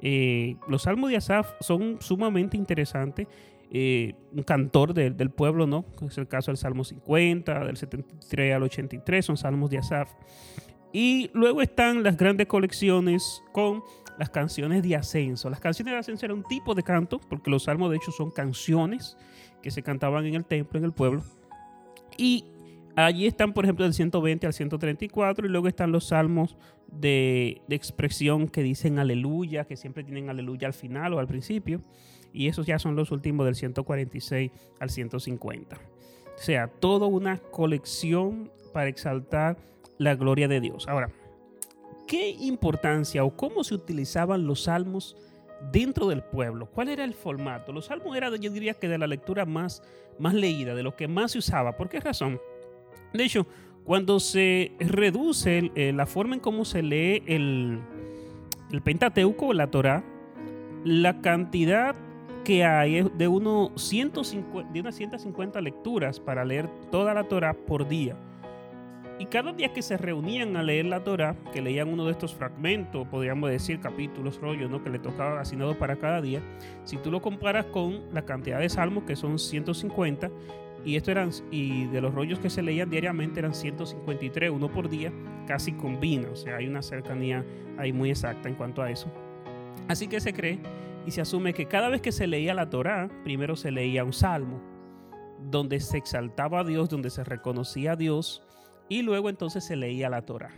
Eh, 0.00 0.56
los 0.66 0.82
salmos 0.82 1.10
de 1.10 1.18
Asaf 1.18 1.52
son 1.60 1.98
sumamente 2.00 2.56
interesantes 2.56 3.28
eh, 3.76 4.14
un 4.32 4.44
cantor 4.44 4.94
del 4.94 5.30
pueblo, 5.30 5.66
¿no? 5.66 5.84
Es 6.06 6.16
el 6.16 6.28
caso 6.28 6.52
del 6.52 6.58
Salmo 6.58 6.84
50, 6.84 7.64
del 7.64 7.76
73 7.76 8.54
al 8.54 8.62
83, 8.62 9.26
son 9.26 9.36
salmos 9.36 9.68
de 9.68 9.78
Asaf. 9.78 10.12
Y 10.92 11.28
luego 11.34 11.60
están 11.60 12.04
las 12.04 12.16
grandes 12.16 12.46
colecciones 12.46 13.42
con 13.50 13.82
las 14.16 14.30
canciones 14.30 14.84
de 14.84 14.94
ascenso. 14.94 15.50
Las 15.50 15.58
canciones 15.58 15.92
de 15.92 15.98
ascenso 15.98 16.24
eran 16.24 16.38
un 16.38 16.44
tipo 16.44 16.72
de 16.76 16.84
canto, 16.84 17.18
porque 17.28 17.50
los 17.50 17.64
salmos 17.64 17.90
de 17.90 17.96
hecho 17.96 18.12
son 18.12 18.30
canciones 18.30 19.16
que 19.60 19.72
se 19.72 19.82
cantaban 19.82 20.24
en 20.24 20.36
el 20.36 20.44
templo, 20.44 20.78
en 20.78 20.84
el 20.84 20.92
pueblo. 20.92 21.24
Y 22.16 22.44
allí 22.94 23.26
están, 23.26 23.52
por 23.52 23.64
ejemplo, 23.64 23.84
del 23.84 23.92
120 23.92 24.46
al 24.46 24.52
134, 24.52 25.46
y 25.46 25.48
luego 25.48 25.66
están 25.66 25.90
los 25.90 26.06
salmos 26.06 26.56
de, 26.86 27.60
de 27.66 27.74
expresión 27.74 28.46
que 28.46 28.62
dicen 28.62 29.00
aleluya, 29.00 29.64
que 29.64 29.76
siempre 29.76 30.04
tienen 30.04 30.30
aleluya 30.30 30.68
al 30.68 30.74
final 30.74 31.14
o 31.14 31.18
al 31.18 31.26
principio 31.26 31.82
y 32.34 32.48
esos 32.48 32.66
ya 32.66 32.78
son 32.78 32.96
los 32.96 33.12
últimos 33.12 33.46
del 33.46 33.54
146 33.54 34.50
al 34.80 34.90
150. 34.90 35.76
O 35.76 35.80
sea, 36.36 36.66
toda 36.66 37.06
una 37.06 37.38
colección 37.38 38.50
para 38.72 38.88
exaltar 38.88 39.56
la 39.98 40.16
gloria 40.16 40.48
de 40.48 40.60
Dios. 40.60 40.88
Ahora, 40.88 41.10
¿qué 42.08 42.30
importancia 42.30 43.24
o 43.24 43.36
cómo 43.36 43.62
se 43.62 43.76
utilizaban 43.76 44.48
los 44.48 44.64
salmos 44.64 45.16
dentro 45.70 46.08
del 46.08 46.24
pueblo? 46.24 46.66
¿Cuál 46.66 46.88
era 46.88 47.04
el 47.04 47.14
formato? 47.14 47.72
Los 47.72 47.86
salmos 47.86 48.16
eran, 48.16 48.34
yo 48.34 48.50
diría 48.50 48.74
que 48.74 48.88
de 48.88 48.98
la 48.98 49.06
lectura 49.06 49.46
más, 49.46 49.84
más 50.18 50.34
leída, 50.34 50.74
de 50.74 50.82
lo 50.82 50.96
que 50.96 51.06
más 51.06 51.32
se 51.32 51.38
usaba. 51.38 51.76
¿Por 51.76 51.88
qué 51.88 52.00
razón? 52.00 52.40
De 53.12 53.22
hecho, 53.22 53.46
cuando 53.84 54.18
se 54.18 54.72
reduce 54.80 55.70
eh, 55.76 55.92
la 55.92 56.06
forma 56.06 56.34
en 56.34 56.40
cómo 56.40 56.64
se 56.64 56.82
lee 56.82 57.22
el, 57.26 57.78
el 58.72 58.82
Pentateuco, 58.82 59.52
la 59.52 59.70
Torah, 59.70 60.02
la 60.84 61.20
cantidad 61.20 61.94
que 62.44 62.64
hay 62.64 63.02
de, 63.16 63.26
uno 63.28 63.72
150, 63.74 64.72
de 64.72 64.80
unas 64.80 64.94
150 64.94 65.60
lecturas 65.60 66.20
para 66.20 66.44
leer 66.44 66.68
toda 66.90 67.14
la 67.14 67.24
Torah 67.24 67.54
por 67.54 67.88
día. 67.88 68.16
Y 69.18 69.26
cada 69.26 69.52
día 69.52 69.72
que 69.72 69.80
se 69.80 69.96
reunían 69.96 70.56
a 70.56 70.62
leer 70.62 70.86
la 70.86 71.04
Torah, 71.04 71.36
que 71.52 71.62
leían 71.62 71.88
uno 71.88 72.04
de 72.04 72.10
estos 72.10 72.34
fragmentos, 72.34 73.06
podríamos 73.08 73.48
decir 73.48 73.80
capítulos, 73.80 74.40
rollos, 74.40 74.68
¿no? 74.68 74.82
que 74.82 74.90
le 74.90 74.98
tocaba 74.98 75.40
asignado 75.40 75.78
para 75.78 75.96
cada 75.96 76.20
día, 76.20 76.40
si 76.84 76.96
tú 76.96 77.10
lo 77.10 77.22
comparas 77.22 77.66
con 77.66 78.02
la 78.12 78.24
cantidad 78.24 78.58
de 78.58 78.68
salmos, 78.68 79.04
que 79.04 79.14
son 79.14 79.38
150, 79.38 80.30
y 80.84 80.96
esto 80.96 81.12
eran 81.12 81.30
y 81.50 81.86
de 81.86 82.00
los 82.00 82.12
rollos 82.12 82.40
que 82.40 82.50
se 82.50 82.60
leían 82.60 82.90
diariamente 82.90 83.40
eran 83.40 83.54
153, 83.54 84.50
uno 84.50 84.70
por 84.70 84.88
día, 84.88 85.12
casi 85.46 85.72
combina, 85.72 86.28
o 86.30 86.36
sea, 86.36 86.56
hay 86.56 86.66
una 86.66 86.82
cercanía 86.82 87.44
ahí 87.78 87.92
muy 87.92 88.10
exacta 88.10 88.48
en 88.48 88.56
cuanto 88.56 88.82
a 88.82 88.90
eso. 88.90 89.10
Así 89.88 90.08
que 90.08 90.20
se 90.20 90.32
cree 90.32 90.58
y 91.06 91.10
se 91.10 91.20
asume 91.20 91.54
que 91.54 91.66
cada 91.66 91.88
vez 91.88 92.00
que 92.00 92.12
se 92.12 92.26
leía 92.26 92.54
la 92.54 92.70
Torá, 92.70 93.10
primero 93.24 93.56
se 93.56 93.70
leía 93.70 94.04
un 94.04 94.12
salmo, 94.12 94.60
donde 95.50 95.80
se 95.80 95.98
exaltaba 95.98 96.60
a 96.60 96.64
Dios, 96.64 96.88
donde 96.88 97.10
se 97.10 97.24
reconocía 97.24 97.92
a 97.92 97.96
Dios 97.96 98.42
y 98.88 99.02
luego 99.02 99.28
entonces 99.28 99.64
se 99.64 99.76
leía 99.76 100.08
la 100.08 100.22
Torah. 100.22 100.52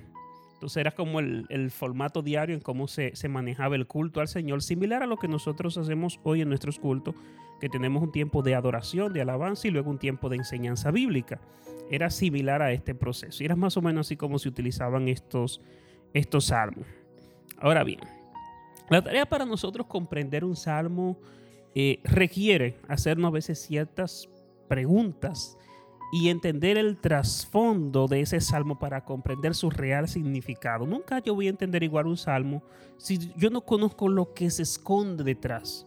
Entonces 0.54 0.78
era 0.78 0.92
como 0.92 1.20
el, 1.20 1.70
formato 1.70 2.22
diario 2.22 2.54
en 2.54 2.62
cómo 2.62 2.88
se, 2.88 3.14
se, 3.14 3.28
manejaba 3.28 3.76
el 3.76 3.86
culto 3.86 4.20
al 4.20 4.28
Señor, 4.28 4.62
similar 4.62 5.02
a 5.02 5.06
lo 5.06 5.18
que 5.18 5.28
nosotros 5.28 5.76
hacemos 5.76 6.18
hoy 6.22 6.40
en 6.40 6.48
nuestros 6.48 6.78
cultos, 6.78 7.14
que 7.60 7.68
tenemos 7.68 8.02
un 8.02 8.12
tiempo 8.12 8.42
de 8.42 8.54
adoración, 8.54 9.12
de 9.12 9.20
alabanza 9.20 9.68
y 9.68 9.70
luego 9.70 9.90
un 9.90 9.98
tiempo 9.98 10.28
de 10.28 10.36
enseñanza 10.36 10.90
bíblica. 10.90 11.40
Era 11.90 12.10
similar 12.10 12.62
a 12.62 12.72
este 12.72 12.94
proceso. 12.94 13.42
Y 13.42 13.46
era 13.46 13.54
más 13.54 13.76
o 13.76 13.82
menos 13.82 14.06
así 14.06 14.16
como 14.16 14.38
se 14.38 14.48
utilizaban 14.48 15.08
estos, 15.08 15.60
estos 16.14 16.46
salmos. 16.46 16.86
Ahora 17.58 17.84
bien, 17.84 18.00
la 18.88 19.02
tarea 19.02 19.26
para 19.26 19.44
nosotros 19.44 19.86
comprender 19.86 20.44
un 20.44 20.56
salmo 20.56 21.18
eh, 21.74 22.00
requiere 22.04 22.78
hacernos 22.88 23.28
a 23.28 23.32
veces 23.32 23.60
ciertas 23.60 24.28
preguntas 24.68 25.58
y 26.12 26.28
entender 26.28 26.78
el 26.78 26.96
trasfondo 26.98 28.06
de 28.06 28.20
ese 28.20 28.40
salmo 28.40 28.78
para 28.78 29.04
comprender 29.04 29.54
su 29.54 29.70
real 29.70 30.08
significado. 30.08 30.86
Nunca 30.86 31.18
yo 31.18 31.34
voy 31.34 31.48
a 31.48 31.50
entender 31.50 31.82
igual 31.82 32.06
un 32.06 32.16
salmo 32.16 32.62
si 32.96 33.32
yo 33.36 33.50
no 33.50 33.62
conozco 33.62 34.08
lo 34.08 34.32
que 34.32 34.50
se 34.50 34.62
esconde 34.62 35.24
detrás. 35.24 35.86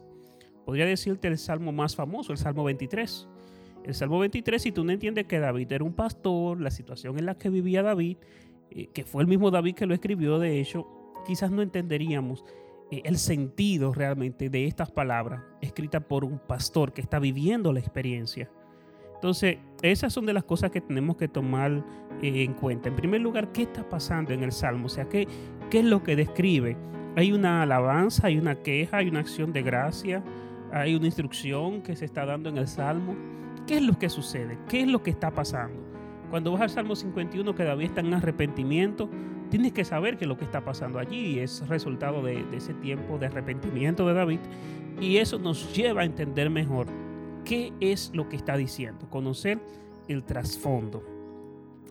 Podría 0.64 0.84
decirte 0.84 1.26
el 1.28 1.38
salmo 1.38 1.72
más 1.72 1.96
famoso, 1.96 2.32
el 2.32 2.38
salmo 2.38 2.64
23. 2.64 3.28
El 3.84 3.94
salmo 3.94 4.18
23, 4.18 4.60
si 4.60 4.72
tú 4.72 4.84
no 4.84 4.92
entiendes 4.92 5.26
que 5.26 5.40
David 5.40 5.72
era 5.72 5.84
un 5.84 5.94
pastor, 5.94 6.60
la 6.60 6.70
situación 6.70 7.18
en 7.18 7.24
la 7.24 7.36
que 7.36 7.48
vivía 7.48 7.82
David, 7.82 8.18
eh, 8.70 8.88
que 8.92 9.04
fue 9.04 9.22
el 9.22 9.28
mismo 9.28 9.50
David 9.50 9.74
que 9.74 9.86
lo 9.86 9.94
escribió, 9.94 10.38
de 10.38 10.60
hecho, 10.60 10.86
quizás 11.26 11.50
no 11.50 11.62
entenderíamos 11.62 12.44
el 12.90 13.18
sentido 13.18 13.92
realmente 13.92 14.50
de 14.50 14.66
estas 14.66 14.90
palabras 14.90 15.42
escritas 15.60 16.02
por 16.04 16.24
un 16.24 16.38
pastor 16.38 16.92
que 16.92 17.00
está 17.00 17.18
viviendo 17.18 17.72
la 17.72 17.80
experiencia. 17.80 18.50
Entonces, 19.14 19.58
esas 19.82 20.12
son 20.12 20.26
de 20.26 20.32
las 20.32 20.44
cosas 20.44 20.70
que 20.70 20.80
tenemos 20.80 21.16
que 21.16 21.28
tomar 21.28 21.84
eh, 22.22 22.42
en 22.42 22.54
cuenta. 22.54 22.88
En 22.88 22.96
primer 22.96 23.20
lugar, 23.20 23.52
¿qué 23.52 23.62
está 23.62 23.86
pasando 23.88 24.32
en 24.32 24.42
el 24.42 24.50
Salmo? 24.50 24.86
O 24.86 24.88
sea, 24.88 25.08
¿qué, 25.08 25.28
¿qué 25.70 25.80
es 25.80 25.84
lo 25.84 26.02
que 26.02 26.16
describe? 26.16 26.76
Hay 27.16 27.32
una 27.32 27.62
alabanza, 27.62 28.28
hay 28.28 28.38
una 28.38 28.56
queja, 28.62 28.98
hay 28.98 29.08
una 29.08 29.20
acción 29.20 29.52
de 29.52 29.62
gracia, 29.62 30.24
hay 30.72 30.94
una 30.94 31.06
instrucción 31.06 31.82
que 31.82 31.96
se 31.96 32.06
está 32.06 32.24
dando 32.24 32.48
en 32.48 32.56
el 32.56 32.66
Salmo. 32.66 33.14
¿Qué 33.66 33.76
es 33.76 33.82
lo 33.82 33.98
que 33.98 34.08
sucede? 34.08 34.58
¿Qué 34.68 34.80
es 34.80 34.88
lo 34.88 35.02
que 35.02 35.10
está 35.10 35.30
pasando? 35.30 35.80
Cuando 36.30 36.52
vas 36.52 36.62
al 36.62 36.70
Salmo 36.70 36.96
51, 36.96 37.54
que 37.54 37.64
David 37.64 37.86
está 37.86 38.00
en 38.00 38.14
arrepentimiento, 38.14 39.10
tienes 39.50 39.72
que 39.72 39.84
saber 39.84 40.16
que 40.16 40.26
lo 40.26 40.38
que 40.38 40.44
está 40.44 40.64
pasando 40.64 40.98
allí 40.98 41.38
es 41.40 41.66
resultado 41.68 42.22
de, 42.22 42.44
ese 42.52 42.72
tiempo 42.74 43.18
de 43.18 43.26
arrepentimiento 43.26 44.06
de 44.06 44.14
David. 44.14 44.40
Y 45.00 45.18
eso 45.18 45.38
nos 45.38 45.74
lleva 45.74 46.02
a 46.02 46.04
entender 46.04 46.48
mejor 46.50 46.86
qué 47.44 47.72
es 47.80 48.10
lo 48.14 48.28
que 48.28 48.36
está 48.36 48.56
diciendo, 48.56 49.08
conocer 49.10 49.60
el 50.08 50.24
trasfondo. 50.24 51.04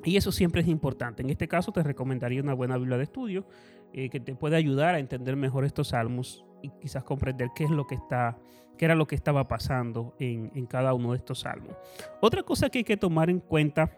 Y 0.04 0.16
eso 0.16 0.32
siempre 0.32 0.62
es 0.62 0.68
importante. 0.68 1.22
En 1.22 1.30
este 1.30 1.48
caso 1.48 1.72
te 1.72 1.84
recomendaría 1.84 2.42
una 2.42 2.54
buena 2.54 2.78
Biblia 2.78 2.98
de 2.98 3.04
estudio 3.04 3.46
eh, 3.94 4.10
que 4.10 4.20
te 4.20 4.36
puede 4.36 4.56
ayudar 4.56 4.96
a 4.96 5.00
entender 5.00 5.36
mejor 5.36 5.66
estos 5.66 5.90
salmos 5.90 6.46
y 6.62 6.70
quizás 6.82 7.04
comprender 7.04 7.50
qué 7.56 7.66
es 7.66 7.70
lo 7.70 7.86
que 7.86 7.96
está, 7.96 8.38
qué 8.78 8.86
era 8.86 8.96
lo 8.96 9.08
que 9.08 9.16
estaba 9.16 9.48
pasando 9.48 10.16
en, 10.20 10.52
en 10.56 10.66
cada 10.68 10.94
uno 10.94 11.12
de 11.12 11.18
estos 11.18 11.40
salmos. 11.40 11.76
Otra 12.22 12.44
cosa 12.44 12.70
que 12.70 12.80
hay 12.80 12.84
que 12.86 12.98
tomar 12.98 13.30
en 13.30 13.40
cuenta 13.40 13.92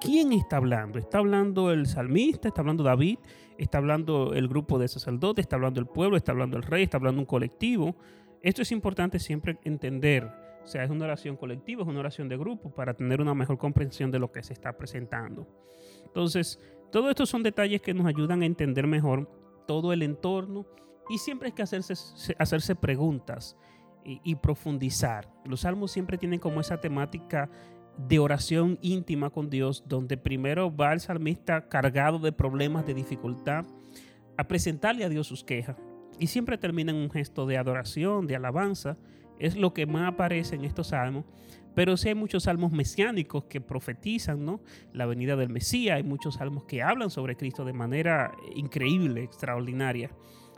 quién 0.00 0.32
está 0.32 0.56
hablando. 0.56 0.98
Está 0.98 1.18
hablando 1.18 1.70
el 1.70 1.86
salmista, 1.86 2.48
está 2.48 2.60
hablando 2.60 2.82
David, 2.82 3.18
está 3.58 3.78
hablando 3.78 4.32
el 4.34 4.48
grupo 4.48 4.78
de 4.78 4.88
sacerdotes, 4.88 5.44
está 5.44 5.56
hablando 5.56 5.80
el 5.80 5.86
pueblo, 5.86 6.16
está 6.16 6.32
hablando 6.32 6.56
el 6.56 6.62
rey, 6.62 6.84
está 6.84 6.96
hablando 6.96 7.20
un 7.20 7.26
colectivo. 7.26 7.96
Esto 8.42 8.62
es 8.62 8.72
importante 8.72 9.18
siempre 9.18 9.58
entender. 9.64 10.30
O 10.62 10.68
sea, 10.68 10.82
es 10.82 10.90
una 10.90 11.04
oración 11.04 11.36
colectiva, 11.36 11.82
es 11.82 11.88
una 11.88 12.00
oración 12.00 12.28
de 12.28 12.36
grupo 12.36 12.74
para 12.74 12.94
tener 12.94 13.20
una 13.20 13.34
mejor 13.34 13.58
comprensión 13.58 14.10
de 14.10 14.18
lo 14.18 14.32
que 14.32 14.42
se 14.42 14.52
está 14.52 14.76
presentando. 14.76 15.46
Entonces, 16.04 16.60
todo 16.90 17.08
estos 17.10 17.28
son 17.28 17.42
detalles 17.42 17.80
que 17.80 17.94
nos 17.94 18.06
ayudan 18.06 18.42
a 18.42 18.46
entender 18.46 18.86
mejor 18.86 19.28
todo 19.66 19.92
el 19.92 20.02
entorno 20.02 20.66
y 21.08 21.18
siempre 21.18 21.48
hay 21.48 21.52
que 21.52 21.62
hacerse, 21.62 21.94
hacerse 22.38 22.74
preguntas 22.74 23.56
y, 24.04 24.20
y 24.24 24.34
profundizar. 24.36 25.28
Los 25.44 25.60
salmos 25.60 25.92
siempre 25.92 26.18
tienen 26.18 26.40
como 26.40 26.60
esa 26.60 26.80
temática 26.80 27.48
de 27.96 28.18
oración 28.18 28.78
íntima 28.82 29.30
con 29.30 29.50
Dios, 29.50 29.84
donde 29.86 30.16
primero 30.16 30.74
va 30.74 30.92
el 30.92 31.00
salmista 31.00 31.68
cargado 31.68 32.18
de 32.18 32.32
problemas, 32.32 32.86
de 32.86 32.94
dificultad, 32.94 33.64
a 34.36 34.48
presentarle 34.48 35.04
a 35.04 35.08
Dios 35.08 35.26
sus 35.26 35.44
quejas 35.44 35.76
y 36.18 36.28
siempre 36.28 36.58
termina 36.58 36.92
en 36.92 36.98
un 36.98 37.10
gesto 37.10 37.46
de 37.46 37.58
adoración, 37.58 38.26
de 38.26 38.36
alabanza. 38.36 38.96
Es 39.38 39.56
lo 39.56 39.74
que 39.74 39.86
más 39.86 40.12
aparece 40.12 40.54
en 40.54 40.64
estos 40.64 40.88
salmos. 40.88 41.24
Pero 41.74 41.98
sí 41.98 42.08
hay 42.08 42.14
muchos 42.14 42.44
salmos 42.44 42.72
mesiánicos 42.72 43.44
que 43.44 43.60
profetizan 43.60 44.46
¿no? 44.46 44.62
la 44.94 45.04
venida 45.04 45.36
del 45.36 45.50
Mesías. 45.50 45.96
Hay 45.96 46.02
muchos 46.02 46.36
salmos 46.36 46.64
que 46.64 46.82
hablan 46.82 47.10
sobre 47.10 47.36
Cristo 47.36 47.66
de 47.66 47.74
manera 47.74 48.32
increíble, 48.54 49.22
extraordinaria. 49.22 50.10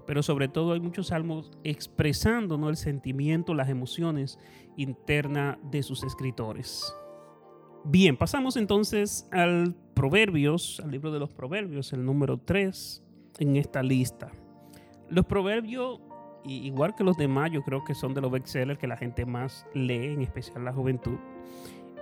Pero 0.07 0.23
sobre 0.23 0.47
todo 0.47 0.75
hay 0.75 0.81
muchos 0.81 1.09
salmos 1.09 1.51
expresando 1.65 2.57
¿no? 2.57 2.69
el 2.69 2.77
sentimiento, 2.77 3.53
las 3.53 3.69
emociones 3.69 4.39
internas 4.77 5.59
de 5.73 5.83
sus 5.83 6.05
escritores. 6.05 6.95
Bien, 7.91 8.19
pasamos 8.19 8.59
entonces 8.59 9.27
al 9.33 9.75
Proverbios, 9.95 10.79
al 10.85 10.91
libro 10.91 11.11
de 11.11 11.19
los 11.19 11.33
Proverbios, 11.33 11.95
el 11.95 12.05
número 12.05 12.37
3 12.37 13.03
en 13.39 13.57
esta 13.57 13.83
lista. 13.83 14.31
Los 15.09 15.25
proverbios, 15.25 15.99
igual 16.45 16.95
que 16.95 17.03
los 17.03 17.17
demás, 17.17 17.51
yo 17.51 17.63
creo 17.63 17.85
que 17.85 17.95
son 17.95 18.13
de 18.13 18.21
los 18.21 18.31
bestsellers 18.31 18.79
que 18.79 18.87
la 18.87 18.99
gente 18.99 19.25
más 19.25 19.65
lee, 19.73 20.13
en 20.13 20.21
especial 20.21 20.67
la 20.67 20.73
juventud. 20.75 21.17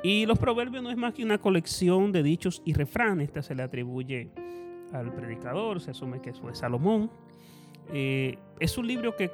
Y 0.03 0.27
los 0.27 0.41
proverbios 0.41 0.83
no 0.83 0.91
es 0.91 0.97
más 0.97 1.15
que 1.15 1.23
una 1.23 1.39
colección 1.39 2.11
de 2.11 2.25
dichos 2.25 2.63
y 2.65 2.73
refranes. 2.73 3.29
Esta 3.29 3.43
se 3.45 3.55
le 3.55 3.63
atribuye 3.63 4.33
al 4.93 5.15
predicador, 5.15 5.81
se 5.81 5.93
asume 5.93 6.21
que 6.21 6.33
fue 6.33 6.57
Salomón. 6.57 7.13
Eh, 7.93 8.39
es 8.59 8.77
un 8.77 8.89
libro 8.89 9.15
que 9.15 9.31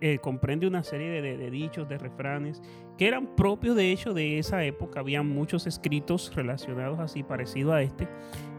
eh, 0.00 0.18
comprende 0.18 0.66
una 0.66 0.82
serie 0.82 1.22
de, 1.22 1.36
de, 1.36 1.50
dichos, 1.50 1.88
de 1.88 1.98
refranes, 1.98 2.62
que 2.98 3.08
eran 3.08 3.34
propios 3.34 3.76
de 3.76 3.92
hecho 3.92 4.12
de 4.12 4.38
esa 4.38 4.62
época. 4.64 5.00
Había 5.00 5.22
muchos 5.22 5.66
escritos 5.66 6.34
relacionados 6.34 6.98
así, 6.98 7.22
parecido 7.22 7.72
a 7.72 7.82
este, 7.82 8.06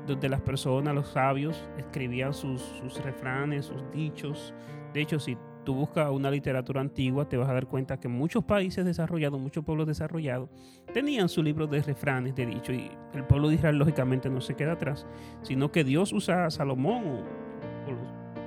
donde 0.08 0.30
las 0.30 0.42
personas, 0.42 0.96
los 0.96 1.10
sabios, 1.10 1.70
escribían 1.78 2.34
sus, 2.34 2.74
refranes, 3.04 3.66
sus 3.66 3.92
dichos. 3.92 4.54
De 4.94 5.02
hecho, 5.02 5.20
si 5.20 5.38
tú 5.64 5.76
buscas 5.76 6.10
una 6.10 6.32
literatura 6.32 6.82
antigua, 6.82 7.30
te 7.30 7.38
vas 7.38 7.50
a 7.50 7.54
dar 7.54 7.68
cuenta 7.68 8.00
que 8.00 8.08
muchos 8.08 8.44
países 8.44 8.84
desarrollados, 8.84 9.40
muchos 9.40 9.64
pueblos 9.64 9.86
desarrollados, 9.86 10.50
tenían 10.92 11.30
su 11.30 11.44
libro 11.44 11.68
de 11.68 11.84
refranes, 11.84 12.36
de 12.36 12.48
dichos, 12.48 12.76
y 12.76 12.90
el 13.14 13.26
pueblo 13.26 13.50
de 13.50 13.56
Israel 13.56 13.78
lógicamente 13.78 14.30
no 14.30 14.42
se 14.42 14.56
queda 14.56 14.74
atrás, 14.74 15.06
sino 15.44 15.72
que 15.72 15.84
Dios 15.84 16.14
usa 16.14 16.46
a 16.46 16.52
Salomón 16.52 17.26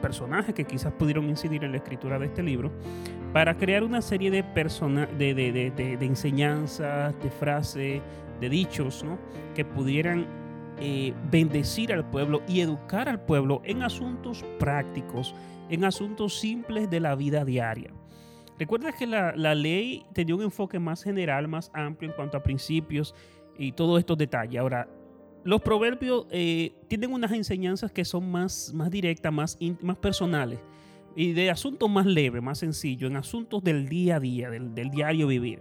personajes 0.05 0.55
que 0.55 0.67
quizás 0.67 0.93
pudieron 0.93 1.31
incidir 1.31 1.64
en 1.64 1.71
la 1.71 1.79
escritura 1.79 2.19
de 2.19 2.27
este 2.27 2.43
libro 2.43 2.71
para 3.33 3.57
crear 3.57 3.83
una 3.83 4.03
serie 4.03 4.31
de, 4.31 4.43
de, 5.17 5.35
de, 5.35 5.71
de, 5.97 6.05
enseñanzas, 6.05 7.19
de 7.23 7.31
frases, 7.31 8.03
de 8.38 8.49
dichos, 8.51 9.03
¿no? 9.03 9.19
que 9.55 9.64
pudieran 9.64 10.27
eh, 10.79 11.14
bendecir 11.31 11.90
al 11.90 12.05
pueblo 12.05 12.43
y 12.47 12.61
educar 12.61 13.09
al 13.09 13.25
pueblo 13.25 13.62
en 13.64 13.83
asuntos 13.83 14.45
prácticos, 14.59 15.35
en 15.71 15.87
asuntos 15.87 16.38
simples 16.38 16.90
de 16.90 17.01
la 17.01 17.14
vida 17.14 17.47
diaria. 17.47 17.90
Recuerda 18.59 18.93
que 18.93 19.07
la, 19.07 19.33
ley 19.55 20.05
tenía 20.12 20.35
un 20.35 20.43
enfoque 20.43 20.79
más 20.79 21.03
general, 21.03 21.49
más 21.49 21.71
amplio 21.73 22.11
en 22.11 22.14
cuanto 22.14 22.37
a 22.37 22.43
principios 22.43 23.14
y 23.57 23.73
todos 23.73 23.99
estos 23.99 24.19
detalles. 24.19 24.61
Ahora, 24.61 24.87
los 25.45 25.61
proverbios 25.61 26.27
eh, 26.31 26.75
tienen 26.89 27.13
unas 27.13 27.33
enseñanzas 27.33 27.93
que 27.93 28.05
son 28.05 28.31
más, 28.31 28.73
más 28.75 28.91
directas, 28.91 29.33
más, 29.33 29.59
más 29.83 29.97
personales 29.99 30.59
y 31.15 31.33
de 31.33 31.51
asuntos 31.51 31.89
más 31.89 32.07
leves, 32.07 32.43
más 32.43 32.59
sencillos, 32.59 33.11
en 33.11 33.17
asuntos 33.17 33.63
del 33.63 33.89
día 33.89 34.17
a 34.17 34.21
día, 34.21 34.51
del, 34.51 34.91
diario 34.91 35.29
vivir. 35.29 35.61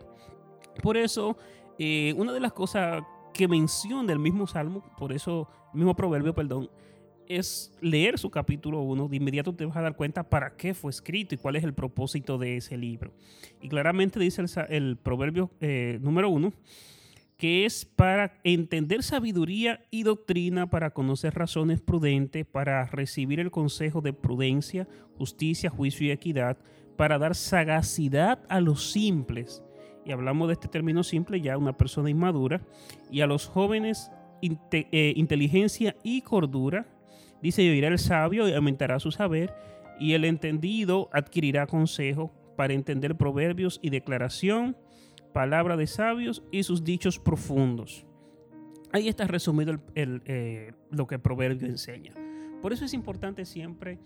Por 0.82 0.98
eso, 0.98 1.38
eh, 1.78 2.14
una 2.18 2.34
de 2.34 2.40
las 2.40 2.54
cosas 2.54 3.04
que 3.34 3.48
menciona 3.48 4.12
el 4.14 4.20
mismo 4.20 4.48
salmo, 4.48 4.84
por 4.98 5.12
eso, 5.12 5.50
el 5.74 5.80
mismo 5.80 5.96
proverbio, 5.96 6.34
perdón, 6.34 6.70
es 7.28 7.76
leer 7.82 8.18
su 8.20 8.30
capítulo 8.30 8.82
1, 8.82 9.08
de 9.08 9.16
inmediato 9.18 9.54
te 9.54 9.66
vas 9.66 9.78
a 9.78 9.82
dar 9.82 9.96
cuenta 9.96 10.24
para 10.30 10.56
qué 10.56 10.74
fue 10.74 10.92
escrito 10.92 11.36
y 11.36 11.38
cuál 11.38 11.56
es 11.56 11.64
el 11.64 11.74
propósito 11.74 12.38
de 12.38 12.58
ese 12.58 12.78
libro. 12.78 13.14
Y 13.62 13.70
claramente 13.70 14.20
dice 14.20 14.44
el, 14.70 14.98
proverbio 14.98 15.52
eh, 15.62 16.00
número 16.02 16.30
1, 16.30 16.54
que 17.44 17.66
es 17.66 17.84
para 17.84 18.40
entender 18.46 19.04
sabiduría 19.04 19.82
y 19.92 20.04
doctrina, 20.04 20.70
para 20.70 20.92
conocer 20.92 21.34
razones 21.34 21.82
prudentes, 21.82 22.46
para 22.46 22.86
recibir 22.86 23.42
el 23.42 23.52
consejo 23.52 24.00
de 24.00 24.14
prudencia, 24.14 24.88
justicia, 25.18 25.70
juicio 25.70 26.08
y 26.08 26.12
equidad, 26.12 26.58
para 26.96 27.18
dar 27.18 27.36
sagacidad 27.36 28.40
a 28.48 28.62
los 28.62 28.94
simples. 28.94 29.62
Y 30.06 30.14
hablamos 30.14 30.48
de 30.48 30.54
este 30.54 30.70
término 30.70 31.04
simple, 31.04 31.42
ya 31.42 31.58
una 31.58 31.76
persona 31.76 32.10
inmadura, 32.10 32.62
y 33.12 33.20
a 33.20 33.28
los 33.28 33.46
jóvenes 33.48 34.10
eh, 34.42 35.14
inteligencia 35.18 35.98
y 36.02 36.22
cordura, 36.22 36.88
dice, 37.42 37.62
y 37.62 37.70
oirá 37.72 37.90
el 37.90 38.00
sabio 38.00 38.48
y 38.48 38.54
aumentará 38.54 39.02
su 39.02 39.12
saber, 39.12 39.54
y 40.00 40.14
el 40.14 40.24
entendido 40.24 41.10
adquirirá 41.12 41.68
consejo 41.68 42.32
para 42.56 42.74
entender 42.74 43.18
proverbios 43.18 43.82
y 43.84 43.90
declaración, 43.90 44.78
palabra 45.34 45.76
de 45.76 45.88
sabios 45.88 46.44
y 46.52 46.64
sus 46.64 46.84
dichos 46.84 47.20
profundos. 47.20 48.06
Ahí 48.92 49.10
está 49.10 49.26
resumido 49.26 49.76
eh, 49.96 50.72
lo 50.92 51.08
que 51.08 51.16
el 51.16 51.22
proverbio 51.22 51.68
enseña. 51.68 52.14
Por 52.62 52.72
eso 52.72 52.86
es 52.86 52.94
importante 52.94 53.44
siempre 53.44 54.00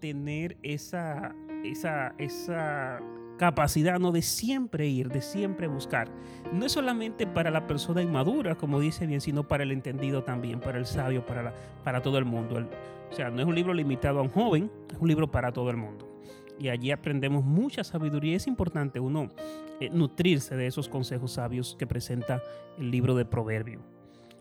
tener 0.00 0.56
esa, 0.62 1.34
esa, 1.62 2.14
esa 2.18 3.00
capacidad 3.38 3.98
¿no? 3.98 4.12
de 4.12 4.22
siempre 4.22 4.86
ir, 4.86 5.08
de 5.08 5.20
siempre 5.20 5.68
buscar. 5.68 6.10
No 6.52 6.66
es 6.66 6.72
solamente 6.72 7.26
para 7.26 7.50
la 7.50 7.66
persona 7.66 8.02
inmadura, 8.02 8.56
como 8.56 8.80
dice 8.80 9.06
bien, 9.06 9.20
sino 9.20 9.46
para 9.46 9.62
el 9.62 9.72
entendido 9.72 10.24
también, 10.24 10.60
para 10.60 10.78
el 10.78 10.86
sabio, 10.86 11.24
para, 11.24 11.42
la, 11.42 11.54
para 11.84 12.02
todo 12.02 12.18
el 12.18 12.24
mundo. 12.24 12.66
o 13.10 13.14
sea, 13.14 13.30
no 13.30 13.40
es 13.40 13.46
un 13.46 13.54
libro 13.54 13.74
limitado 13.74 14.18
a 14.18 14.22
un 14.22 14.30
joven, 14.30 14.70
es 14.90 14.98
un 14.98 15.08
libro 15.08 15.30
para 15.30 15.52
todo 15.52 15.70
el 15.70 15.76
mundo. 15.76 16.06
Y 16.58 16.68
allí 16.68 16.90
aprendemos 16.90 17.44
mucha 17.44 17.84
sabiduría. 17.84 18.36
Es 18.36 18.46
importante 18.46 19.00
uno 19.00 19.30
eh, 19.80 19.90
nutrirse 19.90 20.56
de 20.56 20.66
esos 20.66 20.88
consejos 20.88 21.32
sabios 21.32 21.74
que 21.78 21.86
presenta 21.86 22.42
el 22.78 22.90
libro 22.90 23.14
de 23.14 23.24
Proverbio. 23.24 23.80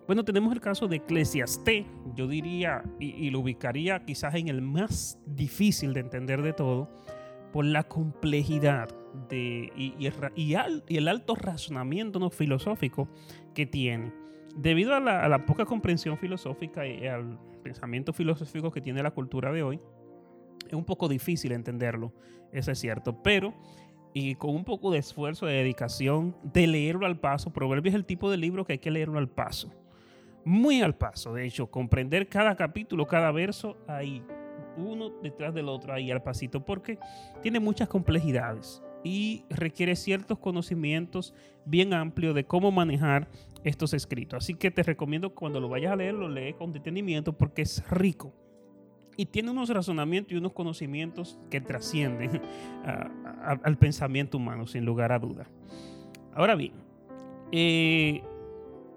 Bueno, 0.10 0.25
tenemos 0.25 0.52
el 0.54 0.60
caso 0.60 0.88
de 0.88 0.97
Eclesiastés, 0.97 1.86
yo 2.15 2.28
diría, 2.28 2.84
y, 2.99 3.30
lo 3.30 3.41
ubicaría 3.41 4.04
quizás 4.06 4.34
en 4.34 4.47
el 4.47 4.60
más 4.62 5.19
difícil 5.28 5.93
de 5.93 5.99
entender 5.99 6.41
de 6.41 6.52
todo, 6.52 6.89
por 7.54 7.63
la 7.63 7.84
complejidad 7.84 8.89
y, 9.32 9.95
el 10.88 11.08
alto 11.08 11.36
razonamiento 11.36 12.19
¿no? 12.19 12.32
filosófico 12.32 13.08
que 13.54 13.67
tiene. 13.67 14.12
Debido 14.56 14.95
a 14.95 14.99
la, 14.99 15.45
poca 15.45 15.65
comprensión 15.65 16.17
filosófica 16.17 16.88
y 16.88 17.06
al 17.06 17.38
pensamiento 17.62 18.12
filosófico 18.12 18.71
que 18.71 18.82
tiene 18.82 19.04
la 19.04 19.12
cultura 19.12 19.52
de 19.52 19.62
hoy, 19.62 19.80
es 20.67 20.73
un 20.73 20.86
poco 20.86 21.08
difícil 21.08 21.52
entenderlo, 21.52 22.13
eso 22.52 22.71
es 22.71 22.80
cierto, 22.80 23.21
pero 23.21 23.54
y 24.13 24.35
con 24.35 24.51
un 24.51 24.63
poco 24.63 24.91
de 24.91 24.99
esfuerzo, 24.99 25.45
de 25.45 25.53
dedicación, 25.53 26.35
de 26.43 26.67
leerlo 26.67 27.05
al 27.05 27.19
paso, 27.19 27.51
Proverbios 27.51 27.93
es 27.93 27.99
el 27.99 28.05
tipo 28.05 28.29
de 28.31 28.37
libro 28.37 28.65
que 28.65 28.73
hay 28.73 28.79
que 28.79 28.91
leerlo 28.91 29.19
al 29.19 29.29
paso, 29.29 29.71
muy 30.43 30.81
al 30.81 30.95
paso, 30.95 31.33
de 31.33 31.45
hecho, 31.45 31.67
comprender 31.67 32.27
cada 32.27 32.55
capítulo, 32.55 33.05
cada 33.05 33.31
verso 33.31 33.77
ahí 33.87 34.23
uno 34.77 35.09
detrás 35.21 35.53
del 35.53 35.69
otro 35.69 35.93
ahí 35.93 36.11
al 36.11 36.23
pasito, 36.23 36.65
porque 36.65 36.97
tiene 37.41 37.59
muchas 37.59 37.89
complejidades 37.89 38.81
y 39.03 39.43
requiere 39.49 39.95
ciertos 39.95 40.39
conocimientos 40.39 41.33
bien 41.65 41.93
amplios 41.93 42.35
de 42.35 42.45
cómo 42.45 42.71
manejar 42.71 43.27
estos 43.63 43.93
escritos. 43.93 44.43
Así 44.43 44.55
que 44.55 44.71
te 44.71 44.83
recomiendo 44.83 45.29
que 45.29 45.35
cuando 45.35 45.59
lo 45.59 45.69
vayas 45.69 45.91
a 45.91 45.95
leer, 45.95 46.13
lo 46.13 46.29
lees 46.29 46.55
con 46.55 46.71
detenimiento 46.71 47.37
porque 47.37 47.61
es 47.61 47.87
rico 47.89 48.33
y 49.19 49.25
tiene 49.25 49.51
unos 49.51 49.67
razonamientos 49.67 50.32
y 50.32 50.38
unos 50.38 50.53
conocimientos 50.53 51.38
que 51.49 51.60
trascienden 51.60 52.41
al 53.63 53.77
pensamiento 53.77 54.38
humano, 54.38 54.65
sin 54.65 54.86
lugar 54.86 55.12
a 55.12 55.19
duda. 55.19 55.45
Ahora 56.34 56.55
bien, 56.55 56.71
eh, 57.51 58.23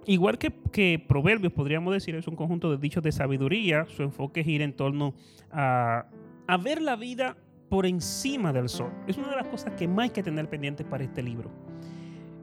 Igual 0.04 0.38
que, 0.38 0.52
que, 0.72 1.04
Proverbios, 1.08 1.52
podríamos 1.52 1.92
decir, 1.92 2.14
es 2.16 2.26
un 2.26 2.34
conjunto 2.34 2.70
de 2.70 2.76
dichos 2.76 3.02
de 3.04 3.12
sabiduría, 3.12 3.86
su 3.86 4.02
enfoque 4.02 4.42
gira 4.42 4.64
en 4.64 4.72
torno 4.72 5.14
a, 5.50 6.06
a 6.48 6.56
ver 6.56 6.82
la 6.82 6.96
vida 6.96 7.36
por 7.68 7.86
encima 7.86 8.52
del 8.52 8.68
sol. 8.68 8.92
Es 9.06 9.16
una 9.16 9.30
de 9.30 9.36
las 9.36 9.46
cosas 9.46 9.74
que 9.74 9.86
más 9.86 10.04
hay 10.04 10.10
que 10.10 10.22
tener 10.22 10.48
pendiente 10.48 10.84
para 10.84 11.04
este 11.04 11.22
libro. 11.22 11.50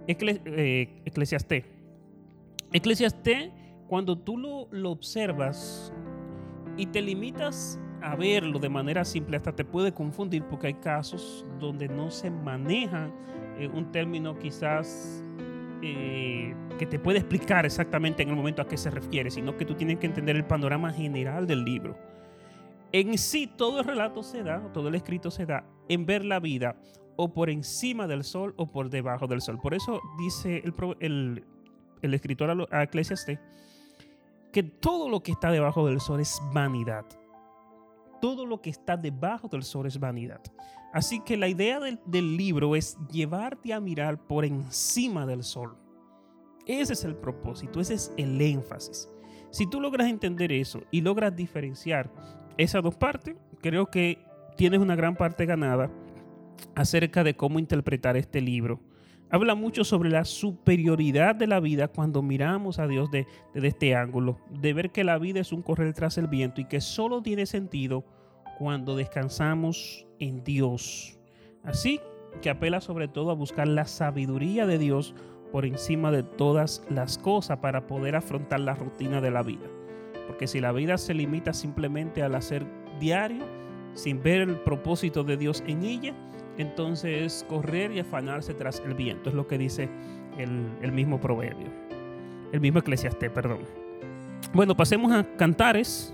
Ecle, 0.08 0.42
eh, 0.46 1.02
Eclesiastés. 1.06 1.66
Eclesiastés, 2.72 3.52
cuando 3.88 4.18
tú 4.18 4.38
lo, 4.38 4.70
lo 4.72 4.92
observas 4.92 5.94
y 6.80 6.86
te 6.86 7.02
limitas 7.02 7.78
a 8.02 8.16
verlo 8.16 8.58
de 8.58 8.70
manera 8.70 9.04
simple, 9.04 9.36
hasta 9.36 9.54
te 9.54 9.66
puede 9.66 9.92
confundir 9.92 10.44
porque 10.44 10.68
hay 10.68 10.76
casos 10.76 11.46
donde 11.60 11.90
no 11.90 12.10
se 12.10 12.32
maneja 12.32 13.12
eh, 13.60 13.68
un 13.68 13.92
término 13.92 14.40
quizás 14.40 15.22
eh, 15.82 16.56
que 16.78 16.86
te 16.86 16.98
puede 16.98 17.20
explicar 17.20 17.66
exactamente 17.66 18.24
en 18.24 18.30
el 18.30 18.36
momento 18.38 18.62
a 18.62 18.68
qué 18.68 18.78
se 18.78 18.90
refiere, 18.90 19.30
sino 19.30 19.58
que 19.58 19.66
tú 19.66 19.76
tienes 19.76 19.98
que 19.98 20.06
entender 20.06 20.38
el 20.38 20.46
panorama 20.46 20.94
general 20.94 21.46
del 21.46 21.66
libro. 21.66 21.98
En 22.94 23.18
sí, 23.18 23.46
todo 23.46 23.82
el 23.82 23.86
relato 23.86 24.24
se 24.24 24.42
da, 24.42 24.62
todo 24.72 24.88
el 24.88 24.96
escrito 24.96 25.32
se 25.32 25.46
da 25.46 25.66
en 25.90 26.06
ver 26.06 26.24
la 26.24 26.40
vida 26.40 26.78
o 27.18 27.34
por 27.34 27.50
encima 27.50 28.08
del 28.08 28.24
sol 28.24 28.54
o 28.56 28.72
por 28.72 28.90
debajo 28.90 29.28
del 29.28 29.42
sol. 29.42 29.60
Por 29.62 29.74
eso 29.74 30.00
dice 30.18 30.64
el, 31.02 31.44
escritor 32.02 32.68
a 32.72 32.84
Eclesiastes 32.84 33.38
que 34.52 34.64
todo 34.64 35.10
lo 35.10 35.22
que 35.22 35.32
está 35.32 35.52
debajo 35.52 35.86
del 35.88 36.00
sol 36.00 36.20
es 36.20 36.42
vanidad. 36.54 37.06
Todo 38.22 38.46
lo 38.46 38.62
que 38.62 38.70
está 38.70 38.98
debajo 38.98 39.48
del 39.48 39.64
sol 39.64 39.86
es 39.86 40.00
vanidad. 40.00 40.42
Así 40.92 41.20
que 41.20 41.38
la 41.38 41.48
idea 41.48 41.80
del, 41.80 42.38
libro 42.38 42.76
es 42.76 42.98
llevarte 43.12 43.74
a 43.74 43.80
mirar 43.80 44.26
por 44.26 44.44
encima 44.44 45.26
del 45.26 45.44
sol. 45.44 45.78
Ese 46.66 46.94
es 46.94 47.04
el 47.04 47.16
propósito, 47.16 47.80
ese 47.80 47.94
es 47.94 48.14
el 48.18 48.42
énfasis. 48.42 49.10
Si 49.52 49.68
tú 49.68 49.80
logras 49.80 50.08
entender 50.08 50.52
eso 50.52 50.82
y 50.92 51.02
logras 51.02 51.36
diferenciar 51.36 52.12
esas 52.58 52.84
dos 52.84 52.96
partes, 52.96 53.36
creo 53.62 53.88
que 53.88 54.20
tienes 54.58 54.80
una 54.80 54.96
gran 54.96 55.16
parte 55.16 55.46
ganada 55.46 55.92
acerca 56.76 57.24
de 57.24 57.36
cómo 57.36 57.60
interpretar 57.60 58.18
este 58.18 58.42
libro. 58.42 58.80
Habla 59.32 59.54
mucho 59.54 59.84
sobre 59.84 60.10
la 60.10 60.26
superioridad 60.26 61.36
de 61.36 61.46
la 61.46 61.60
vida 61.60 61.88
cuando 61.88 62.24
miramos 62.24 62.80
a 62.80 62.88
Dios 62.88 63.12
desde 63.12 63.28
de 63.54 63.68
este 63.68 63.96
ángulo, 63.96 64.40
de 64.50 64.74
ver 64.74 64.90
que 64.90 65.04
la 65.04 65.20
vida 65.20 65.40
es 65.40 65.52
un 65.52 65.62
correr 65.62 65.94
tras 65.94 66.18
el 66.18 66.28
viento 66.28 66.62
y 66.62 66.66
que 66.66 66.82
solo 66.82 67.22
tiene 67.22 67.46
sentido 67.46 68.04
cuando 68.58 68.96
descansamos 68.96 70.08
en 70.20 70.44
Dios. 70.44 71.20
Así 71.64 72.00
que 72.42 72.50
apela 72.50 72.82
sobre 72.82 73.08
todo 73.08 73.30
a 73.30 73.36
buscar 73.36 73.68
la 73.68 73.86
sabiduría 73.86 74.66
de 74.66 74.80
Dios 74.80 75.14
por 75.52 75.66
encima 75.66 76.12
de 76.12 76.24
todas 76.24 76.84
las 76.90 77.20
cosas 77.20 77.60
para 77.60 77.86
poder 77.86 78.16
afrontar 78.16 78.62
la 78.62 78.74
rutina 78.74 79.22
de 79.22 79.30
la 79.30 79.44
vida. 79.44 79.68
Porque 80.28 80.48
si 80.48 80.60
la 80.60 80.72
vida 80.72 80.98
se 80.98 81.14
limita 81.14 81.54
simplemente 81.54 82.24
al 82.24 82.34
hacer 82.34 82.66
diario, 83.00 83.46
sin 83.94 84.24
ver 84.24 84.42
el 84.42 84.60
propósito 84.62 85.24
de 85.24 85.38
Dios 85.38 85.64
en 85.68 85.84
ella, 85.84 86.16
entonces 86.62 87.22
es 87.22 87.46
correr 87.48 87.92
y 87.92 88.00
afanarse 88.00 88.54
tras 88.54 88.82
el 88.86 88.94
viento. 88.94 89.30
Es 89.30 89.36
lo 89.36 89.48
que 89.48 89.58
dice 89.58 89.90
el, 90.38 90.92
mismo 90.92 91.20
proverbio. 91.20 91.68
El 92.52 92.60
mismo 92.60 92.80
eclesiastés, 92.80 93.32
perdón. 93.32 93.60
Bueno, 94.54 94.76
pasemos 94.76 95.12
a 95.12 95.24
Cantares. 95.38 96.14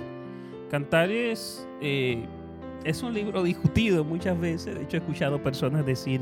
Cantares 0.70 1.68
eh, 1.82 2.26
es 2.84 3.02
un 3.02 3.14
libro 3.14 3.42
discutido 3.42 4.04
muchas 4.04 4.40
veces. 4.40 4.76
De 4.76 4.84
hecho, 4.84 4.98
he 4.98 5.00
escuchado 5.00 5.42
personas 5.42 5.86
decir 5.86 6.22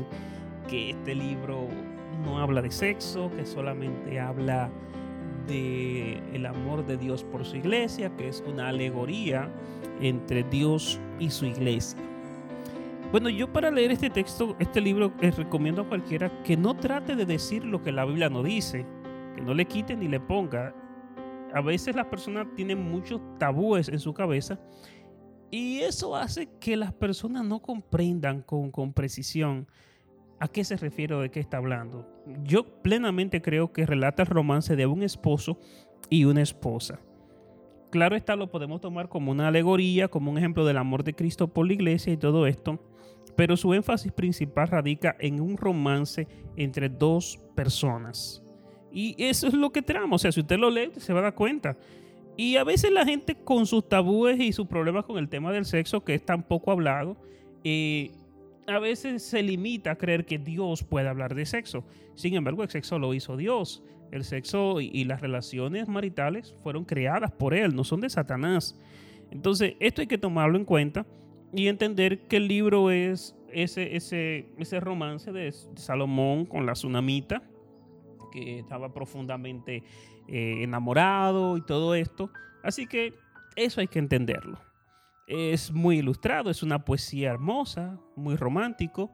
que 0.68 0.90
este 0.90 1.14
libro 1.14 1.68
no 2.24 2.38
habla 2.38 2.62
de 2.62 2.70
sexo, 2.70 3.30
que 3.36 3.44
solamente 3.44 4.18
habla 4.18 4.70
de 5.46 6.22
el 6.32 6.46
amor 6.46 6.86
de 6.86 6.96
Dios 6.96 7.24
por 7.24 7.44
su 7.44 7.56
iglesia, 7.56 8.10
que 8.16 8.28
es 8.28 8.42
una 8.46 8.68
alegoría 8.68 9.50
entre 10.00 10.44
Dios 10.44 10.98
y 11.18 11.28
su 11.28 11.44
iglesia. 11.44 12.00
Bueno, 13.14 13.28
yo 13.28 13.52
para 13.52 13.70
leer 13.70 13.92
este 13.92 14.10
texto, 14.10 14.56
este 14.58 14.80
libro, 14.80 15.14
les 15.20 15.36
recomiendo 15.36 15.82
a 15.82 15.88
cualquiera 15.88 16.42
que 16.42 16.56
no 16.56 16.74
trate 16.74 17.14
de 17.14 17.24
decir 17.24 17.64
lo 17.64 17.80
que 17.80 17.92
la 17.92 18.04
Biblia 18.04 18.28
no 18.28 18.42
dice, 18.42 18.84
que 19.36 19.40
no 19.40 19.54
le 19.54 19.66
quite 19.66 19.94
ni 19.94 20.08
le 20.08 20.18
ponga. 20.18 20.74
A 21.54 21.60
veces 21.60 21.94
las 21.94 22.06
personas 22.06 22.48
tienen 22.56 22.82
muchos 22.82 23.20
tabúes 23.38 23.88
en 23.88 24.00
su 24.00 24.12
cabeza 24.12 24.58
y 25.52 25.78
eso 25.78 26.16
hace 26.16 26.48
que 26.58 26.76
las 26.76 26.92
personas 26.92 27.44
no 27.44 27.62
comprendan 27.62 28.42
con, 28.42 28.72
con 28.72 28.92
precisión 28.92 29.68
a 30.40 30.48
qué 30.48 30.64
se 30.64 30.76
refiere 30.76 31.14
o 31.14 31.20
de 31.20 31.30
qué 31.30 31.38
está 31.38 31.58
hablando. 31.58 32.08
Yo 32.42 32.82
plenamente 32.82 33.40
creo 33.40 33.72
que 33.72 33.86
relata 33.86 34.24
el 34.24 34.28
romance 34.28 34.74
de 34.74 34.86
un 34.86 35.04
esposo 35.04 35.60
y 36.10 36.24
una 36.24 36.42
esposa. 36.42 36.98
Claro 37.94 38.16
está, 38.16 38.34
lo 38.34 38.50
podemos 38.50 38.80
tomar 38.80 39.08
como 39.08 39.30
una 39.30 39.46
alegoría, 39.46 40.08
como 40.08 40.28
un 40.32 40.36
ejemplo 40.36 40.64
del 40.64 40.78
amor 40.78 41.04
de 41.04 41.14
Cristo 41.14 41.46
por 41.46 41.64
la 41.64 41.74
iglesia 41.74 42.12
y 42.12 42.16
todo 42.16 42.48
esto, 42.48 42.80
pero 43.36 43.56
su 43.56 43.72
énfasis 43.72 44.10
principal 44.10 44.66
radica 44.66 45.14
en 45.20 45.40
un 45.40 45.56
romance 45.56 46.26
entre 46.56 46.88
dos 46.88 47.38
personas. 47.54 48.42
Y 48.90 49.14
eso 49.16 49.46
es 49.46 49.54
lo 49.54 49.70
que 49.70 49.80
trama, 49.80 50.16
o 50.16 50.18
sea, 50.18 50.32
si 50.32 50.40
usted 50.40 50.58
lo 50.58 50.70
lee, 50.70 50.90
se 50.96 51.12
va 51.12 51.20
a 51.20 51.22
dar 51.22 51.34
cuenta. 51.36 51.78
Y 52.36 52.56
a 52.56 52.64
veces 52.64 52.90
la 52.90 53.04
gente 53.04 53.36
con 53.36 53.64
sus 53.64 53.88
tabúes 53.88 54.40
y 54.40 54.52
sus 54.52 54.66
problemas 54.66 55.04
con 55.04 55.16
el 55.16 55.28
tema 55.28 55.52
del 55.52 55.64
sexo, 55.64 56.02
que 56.02 56.14
es 56.14 56.26
tan 56.26 56.42
poco 56.42 56.72
hablado, 56.72 57.16
eh, 57.62 58.10
a 58.66 58.80
veces 58.80 59.22
se 59.22 59.40
limita 59.40 59.92
a 59.92 59.98
creer 59.98 60.26
que 60.26 60.38
Dios 60.38 60.82
puede 60.82 61.08
hablar 61.08 61.36
de 61.36 61.46
sexo. 61.46 61.84
Sin 62.16 62.34
embargo, 62.34 62.64
el 62.64 62.70
sexo 62.70 62.98
lo 62.98 63.14
hizo 63.14 63.36
Dios. 63.36 63.84
El 64.10 64.24
sexo 64.24 64.80
y, 64.80 65.04
las 65.04 65.20
relaciones 65.20 65.88
maritales 65.88 66.54
fueron 66.62 66.84
creadas 66.84 67.32
por 67.32 67.54
Él, 67.54 67.74
no 67.74 67.84
son 67.84 68.00
de 68.00 68.10
Satanás. 68.10 68.78
Entonces, 69.30 69.74
esto 69.80 70.00
hay 70.00 70.06
que 70.06 70.18
tomarlo 70.18 70.56
en 70.56 70.64
cuenta 70.64 71.06
y 71.52 71.68
entender 71.68 72.26
que 72.28 72.36
el 72.36 72.48
libro 72.48 72.90
es 72.90 73.36
ese, 73.52 73.96
ese, 73.96 74.48
ese 74.58 74.80
romance 74.80 75.32
de 75.32 75.52
Salomón 75.76 76.46
con 76.46 76.66
la 76.66 76.74
tsunamita, 76.74 77.42
que 78.32 78.60
estaba 78.60 78.92
profundamente 78.92 79.82
eh, 80.28 80.62
enamorado 80.62 81.56
y 81.56 81.62
todo 81.62 81.94
esto. 81.94 82.30
Así 82.62 82.86
que 82.86 83.14
eso 83.56 83.80
hay 83.80 83.88
que 83.88 83.98
entenderlo. 83.98 84.58
Es 85.26 85.72
muy 85.72 85.98
ilustrado, 85.98 86.50
es 86.50 86.62
una 86.62 86.84
poesía 86.84 87.30
hermosa, 87.30 87.98
muy 88.16 88.36
romántico. 88.36 89.10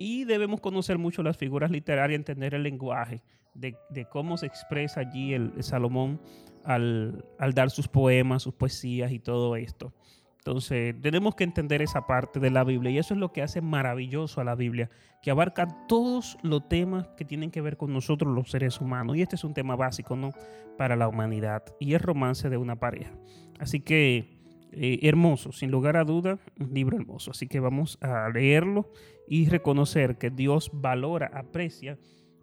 y 0.00 0.24
debemos 0.24 0.60
conocer 0.60 0.96
mucho 0.96 1.24
las 1.24 1.36
figuras 1.36 1.72
literarias, 1.72 2.18
entender 2.18 2.54
el 2.54 2.62
lenguaje 2.62 3.20
de, 3.58 4.06
cómo 4.10 4.36
se 4.36 4.46
expresa 4.46 5.00
allí 5.00 5.34
el, 5.34 5.52
Salomón 5.62 6.20
al, 6.64 7.24
al, 7.38 7.54
dar 7.54 7.70
sus 7.70 7.88
poemas, 7.88 8.42
sus 8.42 8.54
poesías 8.54 9.12
y 9.12 9.18
todo 9.18 9.56
esto. 9.56 9.92
Entonces, 10.38 10.94
tenemos 11.02 11.34
que 11.34 11.44
entender 11.44 11.82
esa 11.82 12.06
parte 12.06 12.40
de 12.40 12.50
la 12.50 12.64
Biblia 12.64 12.90
y 12.90 12.98
eso 12.98 13.12
es 13.12 13.20
lo 13.20 13.32
que 13.32 13.42
hace 13.42 13.60
maravilloso 13.60 14.40
a 14.40 14.44
la 14.44 14.54
Biblia, 14.54 14.88
que 15.20 15.30
abarca 15.30 15.68
todos 15.86 16.38
los 16.42 16.68
temas 16.68 17.08
que 17.16 17.26
tienen 17.26 17.50
que 17.50 17.60
ver 17.60 17.76
con 17.76 17.92
nosotros 17.92 18.34
los 18.34 18.50
seres 18.50 18.80
humanos. 18.80 19.16
Y 19.16 19.22
este 19.22 19.36
es 19.36 19.44
un 19.44 19.52
tema 19.52 19.76
básico, 19.76 20.16
¿no? 20.16 20.30
Para 20.78 20.96
la 20.96 21.06
humanidad 21.06 21.64
y 21.80 21.92
el 21.92 22.00
romance 22.00 22.48
de 22.48 22.56
una 22.56 22.76
pareja. 22.76 23.12
Así 23.58 23.80
que, 23.80 24.40
eh, 24.72 25.00
hermoso, 25.02 25.52
sin 25.52 25.70
lugar 25.70 25.98
a 25.98 26.04
duda, 26.04 26.38
un 26.58 26.72
libro 26.72 26.96
hermoso. 26.96 27.32
Así 27.32 27.46
que 27.46 27.60
vamos 27.60 27.98
a 28.00 28.30
leerlo 28.30 28.90
y 29.28 29.50
reconocer 29.50 30.16
que 30.16 30.30
Dios 30.30 30.70
valora, 30.72 31.30
aprecia 31.34 31.98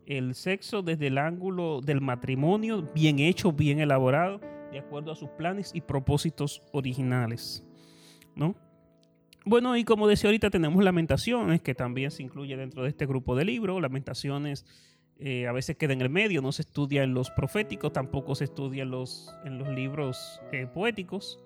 el 0.06 0.36
sexo 0.36 0.82
desde 0.82 1.08
el 1.08 1.18
ángulo 1.18 1.82
del 1.82 2.02
matrimonio, 2.02 2.90
bien 2.94 3.20
hecho, 3.20 3.52
bien 3.52 3.80
elaborado, 3.80 4.40
de 4.72 4.80
acuerdo 4.80 5.12
a 5.12 5.16
sus 5.16 5.30
planes 5.30 5.72
y 5.74 5.82
propósitos 5.82 6.62
originales. 6.72 7.64
¿no? 8.36 8.56
Bueno, 9.46 9.78
y 9.78 9.84
como 9.84 10.08
decía 10.08 10.30
ahorita, 10.30 10.50
tenemos 10.50 10.84
Lamentaciones, 10.84 11.62
que 11.62 11.76
también 11.76 12.12
se 12.12 12.24
incluye 12.24 12.58
dentro 12.58 12.84
de 12.84 12.90
este 12.90 13.06
grupo 13.06 13.36
de 13.36 13.46
libros. 13.46 13.82
Lamentaciones 13.82 14.66
eh, 15.18 15.48
a 15.48 15.52
veces 15.52 15.78
queda 15.78 15.94
en 15.94 16.02
el 16.02 16.10
medio, 16.10 16.42
no 16.42 16.52
se 16.52 16.64
estudia 16.64 17.04
en 17.04 17.14
los 17.14 17.30
proféticos, 17.32 17.94
tampoco 17.94 18.36
se 18.36 18.46
estudia 18.46 18.84
en 18.84 18.92
los, 18.92 19.34
en 19.46 19.58
los 19.58 19.70
libros 19.70 20.42
eh, 20.52 20.68
poéticos, 20.68 21.40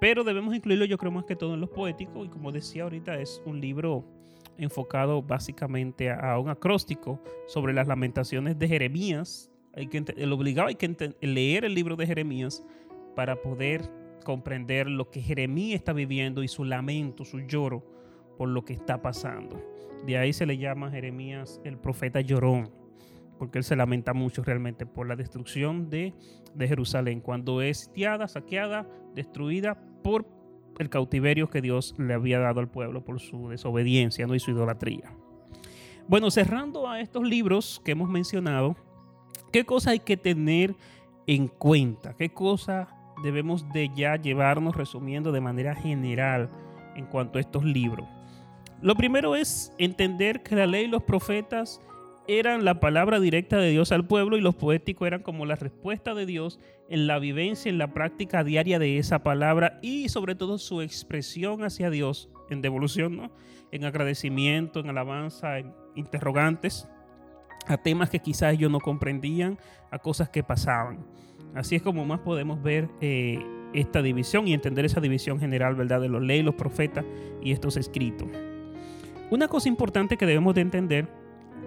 pero 0.00 0.24
debemos 0.24 0.54
incluirlo 0.54 0.86
yo 0.86 0.96
creo 0.96 1.12
más 1.12 1.24
que 1.24 1.36
todo 1.36 1.54
en 1.54 1.60
los 1.60 1.70
poéticos, 1.70 2.26
y 2.26 2.30
como 2.30 2.50
decía 2.50 2.84
ahorita, 2.84 3.20
es 3.20 3.42
un 3.44 3.60
libro 3.60 4.06
enfocado 4.58 5.22
básicamente 5.22 6.10
a, 6.10 6.38
un 6.38 6.48
acróstico 6.48 7.20
sobre 7.46 7.72
las 7.72 7.88
lamentaciones 7.88 8.58
de 8.58 8.68
Jeremías. 8.68 9.50
Hay 9.74 9.88
que, 9.88 10.04
el 10.16 10.32
obligado 10.32 10.68
hay 10.68 10.76
que 10.76 11.14
leer 11.20 11.64
el 11.64 11.74
libro 11.74 11.96
de 11.96 12.06
Jeremías 12.06 12.64
para 13.16 13.40
poder 13.40 13.90
comprender 14.24 14.88
lo 14.88 15.10
que 15.10 15.20
Jeremías 15.20 15.76
está 15.76 15.92
viviendo 15.92 16.42
y 16.42 16.48
su 16.48 16.64
lamento, 16.64 17.24
su 17.24 17.40
lloro 17.40 17.84
por 18.36 18.48
lo 18.48 18.64
que 18.64 18.72
está 18.72 19.02
pasando. 19.02 19.62
De 20.06 20.18
ahí 20.18 20.32
se 20.32 20.46
le 20.46 20.58
llama 20.58 20.88
a 20.88 20.90
Jeremías 20.90 21.60
el 21.64 21.78
profeta 21.78 22.20
llorón, 22.20 22.70
porque 23.38 23.58
él 23.58 23.64
se 23.64 23.76
lamenta 23.76 24.12
mucho 24.12 24.42
realmente 24.42 24.86
por 24.86 25.06
la 25.06 25.16
destrucción 25.16 25.88
de, 25.88 26.14
de 26.54 26.68
Jerusalén, 26.68 27.20
cuando 27.20 27.62
es 27.62 27.78
sitiada, 27.78 28.28
saqueada, 28.28 28.88
destruida 29.14 29.80
por 30.02 30.26
el 30.78 30.90
cautiverio 30.90 31.50
que 31.50 31.60
Dios 31.60 31.94
le 31.98 32.14
había 32.14 32.38
dado 32.38 32.60
al 32.60 32.68
pueblo 32.68 33.04
por 33.04 33.20
su 33.20 33.48
desobediencia 33.48 34.26
¿no? 34.26 34.34
y 34.34 34.40
su 34.40 34.50
idolatría. 34.50 35.12
Bueno, 36.08 36.30
cerrando 36.30 36.88
a 36.88 37.00
estos 37.00 37.22
libros 37.22 37.80
que 37.84 37.92
hemos 37.92 38.08
mencionado, 38.08 38.76
¿qué 39.52 39.64
cosa 39.64 39.90
hay 39.90 40.00
que 40.00 40.16
tener 40.16 40.74
en 41.26 41.48
cuenta? 41.48 42.14
¿Qué 42.14 42.28
cosa 42.28 42.88
debemos 43.22 43.70
de 43.72 43.90
ya 43.94 44.16
llevarnos 44.16 44.76
resumiendo 44.76 45.32
de 45.32 45.40
manera 45.40 45.74
general 45.74 46.50
en 46.94 47.06
cuanto 47.06 47.38
a 47.38 47.40
estos 47.40 47.64
libros. 47.64 48.06
Lo 48.82 48.94
primero 48.94 49.34
es 49.34 49.72
entender 49.78 50.42
que 50.42 50.56
la 50.56 50.66
ley 50.66 50.84
y 50.84 50.88
los 50.88 51.02
profetas 51.02 51.80
eran 52.26 52.64
la 52.64 52.80
palabra 52.80 53.20
directa 53.20 53.58
de 53.58 53.70
Dios 53.70 53.92
al 53.92 54.06
pueblo 54.06 54.36
y 54.36 54.40
los 54.40 54.54
poéticos 54.54 55.06
eran 55.06 55.22
como 55.22 55.46
la 55.46 55.56
respuesta 55.56 56.14
de 56.14 56.26
Dios 56.26 56.58
en 56.88 57.06
la 57.06 57.18
vivencia, 57.18 57.68
en 57.68 57.78
la 57.78 57.92
práctica 57.92 58.44
diaria 58.44 58.78
de 58.78 58.98
esa 58.98 59.22
palabra 59.22 59.78
y 59.82 60.08
sobre 60.08 60.34
todo 60.34 60.58
su 60.58 60.80
expresión 60.80 61.64
hacia 61.64 61.90
Dios 61.90 62.30
en 62.48 62.62
devolución, 62.62 63.16
¿no? 63.16 63.30
en 63.72 63.84
agradecimiento, 63.84 64.80
en 64.80 64.88
alabanza, 64.88 65.58
en 65.58 65.74
interrogantes, 65.94 66.88
a 67.66 67.76
temas 67.76 68.10
que 68.10 68.20
quizás 68.20 68.54
ellos 68.54 68.70
no 68.70 68.80
comprendían, 68.80 69.58
a 69.90 69.98
cosas 69.98 70.28
que 70.28 70.42
pasaban. 70.42 71.04
Así 71.54 71.76
es 71.76 71.82
como 71.82 72.04
más 72.04 72.20
podemos 72.20 72.62
ver 72.62 72.88
eh, 73.00 73.38
esta 73.72 74.02
división 74.02 74.48
y 74.48 74.54
entender 74.54 74.84
esa 74.84 75.00
división 75.00 75.38
general, 75.38 75.74
¿verdad? 75.74 76.00
De 76.00 76.08
los 76.08 76.22
leyes, 76.22 76.44
los 76.44 76.54
profetas 76.54 77.04
y 77.42 77.52
estos 77.52 77.76
escritos. 77.76 78.28
Una 79.30 79.48
cosa 79.48 79.68
importante 79.68 80.16
que 80.16 80.26
debemos 80.26 80.54
de 80.54 80.60
entender, 80.60 81.08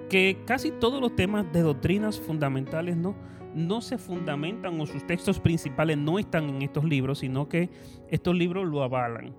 que 0.09 0.37
casi 0.45 0.71
todos 0.71 1.01
los 1.01 1.15
temas 1.15 1.51
de 1.51 1.61
doctrinas 1.61 2.19
fundamentales 2.19 2.97
no, 2.97 3.15
no 3.53 3.81
se 3.81 3.97
fundamentan 3.97 4.79
o 4.79 4.85
sus 4.85 5.05
textos 5.05 5.39
principales 5.39 5.97
no 5.97 6.19
están 6.19 6.49
en 6.49 6.61
estos 6.61 6.83
libros, 6.83 7.19
sino 7.19 7.49
que 7.49 7.69
estos 8.09 8.35
libros 8.35 8.67
lo 8.67 8.83
avalan. 8.83 9.33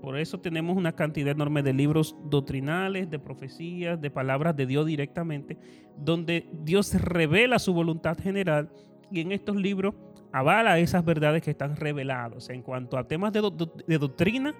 Por 0.00 0.16
eso 0.16 0.38
tenemos 0.38 0.76
una 0.76 0.92
cantidad 0.92 1.32
enorme 1.32 1.62
de 1.62 1.72
libros 1.72 2.16
doctrinales, 2.24 3.10
de 3.10 3.18
profecías, 3.18 4.00
de 4.00 4.10
palabras 4.10 4.54
de 4.56 4.66
Dios 4.66 4.86
directamente, 4.86 5.58
donde 5.96 6.48
Dios 6.62 6.94
revela 6.94 7.58
su 7.58 7.74
voluntad 7.74 8.16
general 8.16 8.70
y 9.10 9.20
en 9.20 9.32
estos 9.32 9.56
libros 9.56 9.94
avala 10.32 10.78
esas 10.78 11.04
verdades 11.04 11.42
que 11.42 11.50
están 11.50 11.76
reveladas. 11.76 12.48
En 12.50 12.62
cuanto 12.62 12.96
a 12.96 13.08
temas 13.08 13.32
de, 13.32 13.98
doctrina, 13.98 14.54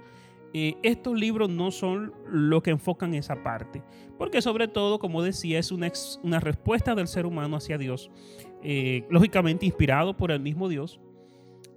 eh, 0.54 0.76
estos 0.82 1.18
libros 1.18 1.50
no 1.50 1.70
son 1.70 2.12
lo 2.30 2.62
que 2.62 2.70
enfocan 2.70 3.14
esa 3.14 3.42
parte, 3.42 3.82
porque 4.16 4.40
sobre 4.40 4.68
todo, 4.68 4.98
como 4.98 5.22
decía, 5.22 5.58
es 5.58 5.70
una, 5.72 6.40
respuesta 6.40 6.94
del 6.94 7.06
ser 7.06 7.26
humano 7.26 7.56
hacia 7.56 7.78
Dios, 7.78 8.10
eh, 8.62 9.04
lógicamente 9.10 9.66
inspirado 9.66 10.16
por 10.16 10.30
el 10.30 10.40
mismo 10.40 10.68
Dios, 10.68 11.00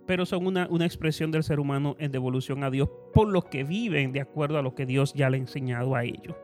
pero 0.05 0.25
son 0.25 0.47
una, 0.47 0.67
una, 0.69 0.85
expresión 0.85 1.31
del 1.31 1.43
ser 1.43 1.59
humano 1.59 1.95
en 1.99 2.11
devolución 2.11 2.63
a 2.63 2.71
Dios 2.71 2.89
por 3.13 3.27
lo 3.27 3.43
que 3.43 3.63
viven 3.63 4.11
de 4.11 4.21
acuerdo 4.21 4.57
a 4.57 4.61
lo 4.61 4.73
que 4.73 4.85
Dios 4.85 5.13
ya 5.13 5.29
le 5.29 5.37
ha 5.37 5.39
enseñado 5.39 5.95
a 5.95 6.03
ellos. 6.03 6.35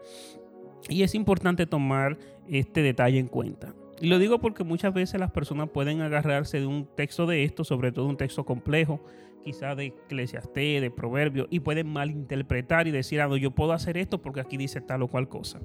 Y 0.89 1.03
es 1.03 1.15
importante 1.15 1.65
tomar 1.65 2.17
este 2.47 2.81
detalle 2.81 3.19
en 3.19 3.27
cuenta. 3.27 3.73
Y 3.99 4.07
lo 4.07 4.19
digo 4.19 4.39
porque 4.39 4.63
muchas 4.63 4.93
veces 4.93 5.19
las 5.19 5.31
personas 5.31 5.69
pueden 5.69 6.01
agarrarse 6.01 6.59
de 6.59 6.67
un 6.67 6.87
texto 6.95 7.25
de 7.25 7.43
esto, 7.43 7.63
sobre 7.63 7.91
todo 7.91 8.05
un 8.05 8.17
texto 8.17 8.45
complejo, 8.45 9.01
quizá 9.47 9.75
de 9.75 9.86
Eclesiastés, 9.86 10.81
de 10.81 10.91
Proverbios, 10.91 11.47
y 11.49 11.62
pueden 11.62 11.88
malinterpretar 11.88 12.86
y 12.86 12.91
decir, 12.91 13.21
ah, 13.21 13.29
no, 13.29 13.38
yo 13.38 13.51
puedo 13.51 13.71
hacer 13.71 13.97
esto 13.97 14.21
porque 14.21 14.41
aquí 14.41 14.57
dice 14.57 14.81
tal 14.81 15.03
o 15.03 15.07
cual 15.07 15.29
cosa. 15.29 15.62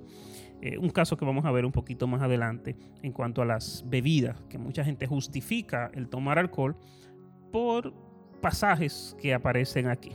Eh, 0.61 0.79
un 0.79 0.91
caso 0.91 1.17
que 1.17 1.25
vamos 1.25 1.45
a 1.45 1.51
ver 1.51 1.67
un 1.67 1.73
poquito 1.73 2.07
más 2.07 2.23
adelante 2.23 2.77
en 3.03 3.11
cuanto 3.11 3.43
a 3.43 3.45
las 3.45 3.85
bebidas, 3.89 4.41
que 4.49 4.57
mucha 4.57 4.85
gente 4.85 5.09
justifica 5.09 5.91
el 5.95 6.09
tomar 6.09 6.39
alcohol 6.39 6.77
por 7.51 7.93
pasajes 8.41 9.17
que 9.21 9.35
aparecen 9.35 9.89
aquí. 9.89 10.13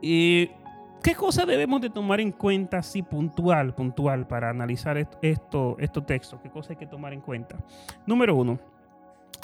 Y 0.00 0.48
¿Qué 1.02 1.14
cosas 1.14 1.46
debemos 1.46 1.82
de 1.82 1.90
tomar 1.90 2.20
en 2.20 2.32
cuenta 2.32 2.78
así 2.78 3.02
puntual, 3.02 3.74
puntual 3.74 4.26
para 4.26 4.48
analizar 4.48 4.96
esto, 5.20 5.76
estos 5.78 6.06
textos? 6.06 6.40
¿Qué 6.40 6.48
cosas 6.48 6.70
hay 6.70 6.76
que 6.76 6.86
tomar 6.86 7.12
en 7.12 7.20
cuenta? 7.20 7.56
Número 8.06 8.34
uno, 8.34 8.58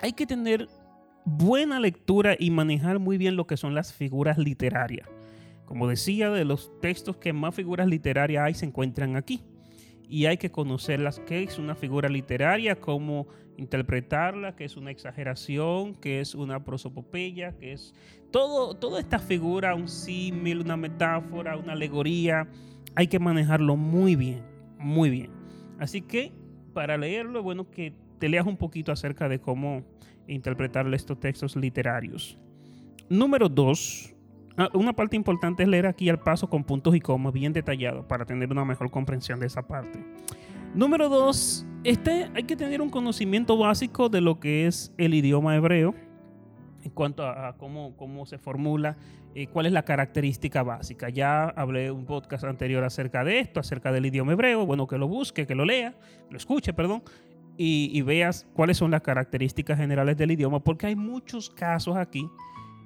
hay 0.01 0.13
que 0.13 0.27
tener 0.27 0.69
buena 1.25 1.81
lectura 1.81 2.37
y 2.39 2.51
manejar 2.51 2.99
muy 2.99 3.19
bien 3.19 3.37
lo 3.37 3.47
que 3.47 3.57
son 3.57 3.75
las 3.75 3.93
figuras 3.93 4.39
literarias. 4.39 5.09
Como 5.65 5.89
decía, 5.89 6.31
de 6.31 6.45
los 6.45 6.71
textos 6.81 7.17
que 7.17 7.33
más 7.33 7.55
figuras 7.55 7.87
literarias 7.87 8.45
hay 8.45 8.55
se 8.55 8.67
encuentran 8.67 9.17
aquí 9.17 9.43
y 10.09 10.27
hay 10.27 10.37
que 10.37 10.51
conocerlas, 10.51 11.21
qué 11.21 11.43
es 11.43 11.59
una 11.59 11.75
figura 11.75 12.09
literaria, 12.11 12.79
cómo 12.79 13.29
interpretarla, 13.57 14.55
qué 14.55 14.65
es 14.65 14.77
una 14.77 14.91
exageración, 14.91 15.95
qué 15.95 16.21
es 16.21 16.35
una 16.35 16.65
prosopopeya, 16.65 17.57
qué 17.57 17.73
es 17.73 17.95
todo, 18.31 18.75
toda 18.75 19.01
esta 19.01 19.19
figura, 19.19 19.75
un 19.75 19.89
símil, 19.89 20.61
una 20.61 20.77
metáfora, 20.77 21.57
una 21.57 21.73
alegoría, 21.73 22.47
hay 22.95 23.07
que 23.07 23.19
manejarlo 23.19 23.77
muy 23.77 24.17
bien, 24.17 24.43
muy 24.79 25.09
bien. 25.09 25.31
Así 25.79 26.03
que 26.03 26.33
para 26.75 26.99
leerlo 26.99 27.43
bueno 27.43 27.71
que 27.71 27.95
te 28.19 28.29
leas 28.29 28.47
un 28.47 28.57
poquito 28.57 28.93
acerca 28.93 29.29
de 29.29 29.41
cómo 29.41 29.83
interpretar 30.33 30.93
estos 30.95 31.19
textos 31.21 31.57
literarios. 31.57 32.39
Número 33.09 33.49
dos, 33.49 34.13
Ah, 34.57 34.69
una 34.75 34.93
parte 34.93 35.17
importante 35.17 35.63
es 35.63 35.69
leer 35.69 35.87
aquí 35.87 36.09
al 36.11 36.19
paso 36.19 36.49
con 36.49 36.65
puntos 36.65 36.95
y 36.95 37.01
comas 37.01 37.33
bien 37.33 37.53
detallados 37.53 38.05
para 38.05 38.27
tener 38.27 38.51
una 38.51 38.65
mejor 38.65 38.91
comprensión 38.91 39.41
de 39.41 39.47
esa 39.47 39.63
parte. 39.63 40.05
Número 40.75 41.09
dos, 41.09 41.67
este, 41.85 42.31
hay 42.35 42.45
que 42.45 42.57
tener 42.57 42.83
un 42.83 42.91
conocimiento 42.91 43.57
básico 43.57 44.09
de 44.09 44.21
lo 44.21 44.41
que 44.41 44.67
es 44.67 44.93
el 44.99 45.15
idioma 45.15 45.57
hebreo 45.57 45.95
en 46.83 46.91
cuanto 46.91 47.27
a, 47.27 47.57
cómo, 47.57 47.97
cómo, 47.97 48.27
se 48.27 48.39
formula, 48.39 48.97
eh, 49.35 49.47
cuál 49.47 49.67
es 49.67 49.73
la 49.73 49.85
característica 49.85 50.63
básica. 50.63 51.09
Ya 51.09 51.45
hablé 51.45 51.91
un 51.91 52.05
podcast 52.05 52.45
anterior 52.45 52.83
acerca 52.85 53.25
de 53.25 53.39
esto, 53.39 53.61
acerca 53.61 53.93
del 53.93 54.05
idioma 54.07 54.33
hebreo. 54.33 54.67
Bueno, 54.67 54.87
que 54.87 54.99
lo 54.99 55.07
busque, 55.07 55.47
que 55.47 55.55
lo 55.55 55.65
lea, 55.65 55.95
lo 56.29 56.37
escuche, 56.37 56.73
perdón, 56.73 57.03
y, 57.57 58.01
veas 58.03 58.47
cuáles 58.55 58.79
son 58.79 58.91
las 58.91 59.03
características 59.03 59.79
generales 59.79 60.17
del 60.17 60.33
idioma, 60.33 60.61
porque 60.61 60.87
hay 60.87 60.97
muchos 60.97 61.51
casos 61.51 61.97
aquí 61.97 62.29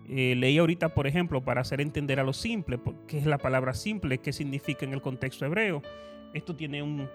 eh, 0.09 0.35
leí 0.37 0.59
ahorita, 0.59 0.95
por 0.95 1.07
ejemplo, 1.07 1.43
para 1.45 1.63
hacer 1.63 1.81
entender 1.81 2.21
a 2.21 2.25
lo 2.25 2.33
simple, 2.33 2.79
qué 3.09 3.19
es 3.19 3.27
la 3.27 3.39
palabra 3.39 3.75
simple, 3.75 4.19
qué 4.19 4.33
significa 4.33 4.85
en 4.85 4.93
el 4.93 5.03
contexto 5.03 5.45
hebreo. 5.45 5.83
Esto 6.33 6.55
tiene 6.55 6.83
un, 6.83 7.09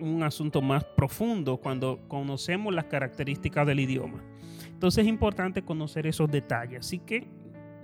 un 0.00 0.22
asunto 0.22 0.62
más 0.62 0.84
profundo 0.84 1.56
cuando 1.56 2.00
conocemos 2.06 2.72
las 2.72 2.84
características 2.84 3.66
del 3.66 3.80
idioma. 3.80 4.22
Entonces 4.68 5.02
es 5.02 5.08
importante 5.08 5.62
conocer 5.62 6.06
esos 6.06 6.30
detalles. 6.30 6.80
Así 6.80 7.00
que 7.00 7.26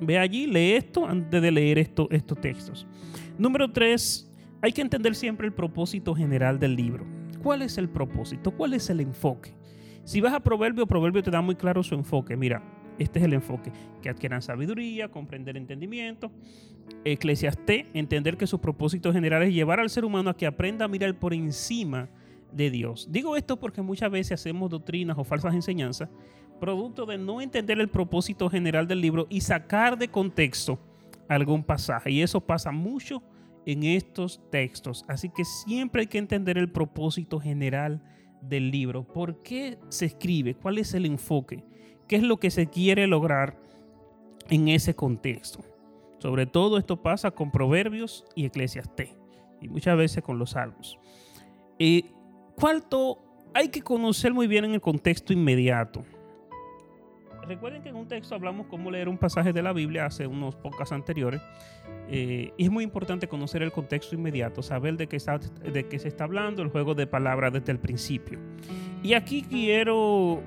ve 0.01 0.19
allí, 0.19 0.47
lee 0.47 0.75
esto 0.75 1.07
antes 1.07 1.43
de 1.43 1.51
leer 1.51 1.79
esto, 1.79 2.07
estos 2.11 2.41
textos. 2.41 2.87
Número 3.39 3.73
tres, 3.73 4.31
hay 4.61 4.73
que 4.73 4.83
entender 4.83 5.17
siempre 5.17 5.47
el 5.47 5.53
propósito 5.53 6.15
general 6.15 6.61
del 6.61 6.77
libro. 6.77 7.22
¿Cuál 7.43 7.63
es 7.63 7.79
el 7.79 7.89
propósito? 7.89 8.53
¿Cuál 8.53 8.75
es 8.75 8.89
el 8.91 9.01
enfoque? 9.01 9.53
Si 10.05 10.21
vas 10.21 10.33
a 10.33 10.41
Proverbio, 10.41 10.87
Proverbio 10.87 11.23
te 11.23 11.31
da 11.31 11.41
muy 11.41 11.55
claro 11.55 11.83
su 11.83 11.95
enfoque. 11.95 12.37
Mira, 12.37 12.63
este 12.99 13.19
es 13.19 13.25
el 13.25 13.33
enfoque. 13.33 13.73
Que 14.01 14.09
adquieran 14.09 14.43
sabiduría, 14.43 15.09
comprender 15.09 15.57
entendimiento. 15.57 16.31
Eclesiastés, 17.05 17.87
entender 17.95 18.37
que 18.37 18.47
su 18.47 18.61
propósito 18.61 19.13
general 19.13 19.43
es 19.43 19.53
llevar 19.53 19.81
al 19.81 19.91
ser 19.91 20.05
humano 20.05 20.31
a 20.31 20.37
que 20.37 20.47
aprenda 20.47 20.85
a 20.85 20.89
mirar 20.89 21.19
por 21.19 21.35
encima 21.35 22.09
de 22.53 22.71
Dios. 22.71 23.09
Digo 23.11 23.37
esto 23.37 23.59
porque 23.59 23.83
muchas 23.83 24.11
veces 24.11 24.41
hacemos 24.41 24.71
doctrinas 24.71 25.17
o 25.19 25.25
falsas 25.25 25.55
enseñanzas 25.55 26.09
producto 26.63 27.07
de 27.07 27.19
no 27.19 27.41
entender 27.41 27.81
el 27.81 27.89
propósito 27.89 28.49
general 28.49 28.87
del 28.87 29.01
libro 29.01 29.27
y 29.29 29.41
sacar 29.41 29.99
de 29.99 30.07
contexto 30.07 30.79
algún 31.29 31.65
pasaje. 31.65 32.13
Y 32.13 32.23
eso 32.23 32.41
pasa 32.41 32.71
mucho 32.71 33.21
en 33.67 33.83
estos 33.85 34.41
textos. 34.51 35.05
Así 35.09 35.29
que 35.29 35.45
siempre 35.45 36.03
hay 36.03 36.07
que 36.07 36.19
entender 36.19 36.59
el 36.59 36.71
propósito 36.71 37.41
general 37.41 38.03
del 38.41 38.71
libro. 38.71 39.05
¿Por 39.05 39.43
qué 39.43 39.79
se 39.89 40.07
escribe? 40.07 40.55
¿Cuál 40.55 40.79
es 40.79 40.95
el 40.95 41.07
enfoque? 41.07 41.65
¿Qué 42.09 42.17
es 42.17 42.23
lo 42.23 42.39
que 42.39 42.51
se 42.51 42.67
quiere 42.67 43.07
lograr 43.07 43.59
en 44.49 44.69
ese 44.69 44.95
contexto? 44.95 45.61
Sobre 46.19 46.47
todo 46.47 46.79
esto 46.79 47.03
pasa 47.03 47.31
con 47.31 47.51
Proverbios 47.51 48.25
y 48.35 48.45
Eclesiastés 48.45 49.11
y 49.61 49.69
muchas 49.69 49.97
veces 49.97 50.23
con 50.23 50.39
los 50.39 50.51
Salmos. 50.51 50.99
Eh, 51.79 52.05
¿Cuánto 52.57 53.19
hay 53.55 53.69
que 53.69 53.83
conocer 53.83 54.33
muy 54.33 54.47
bien 54.47 54.65
en 54.65 54.75
el 54.75 54.81
contexto 54.81 55.33
inmediato? 55.33 56.05
Recuerden 57.47 57.83
que 57.83 57.89
en 57.89 57.97
un 57.97 58.07
texto 58.07 58.35
hablamos 58.35 58.67
cómo 58.67 58.91
leer 58.91 59.09
un 59.09 59.19
pasaje 59.19 59.53
de 59.53 59.63
la 59.63 59.73
Biblia 59.73 60.07
hace 60.07 60.27
unos 60.27 60.55
pocas 60.55 60.93
anteriores. 60.93 61.41
Eh, 62.09 62.53
y 62.57 62.65
es 62.65 62.71
muy 62.71 62.85
importante 62.85 63.27
conocer 63.27 63.63
el 63.63 63.73
contexto 63.73 64.15
inmediato, 64.15 64.63
saber 64.63 64.97
de 64.97 65.09
qué, 65.09 65.19
se 65.19 66.09
está 66.09 66.25
hablando, 66.25 66.63
el 66.63 66.69
juego 66.69 66.95
de 66.95 67.07
palabras 67.07 67.53
desde 67.53 67.73
el 67.73 67.79
principio. 67.79 68.39
Y 69.03 69.15
aquí 69.15 69.43
quiero 69.43 70.41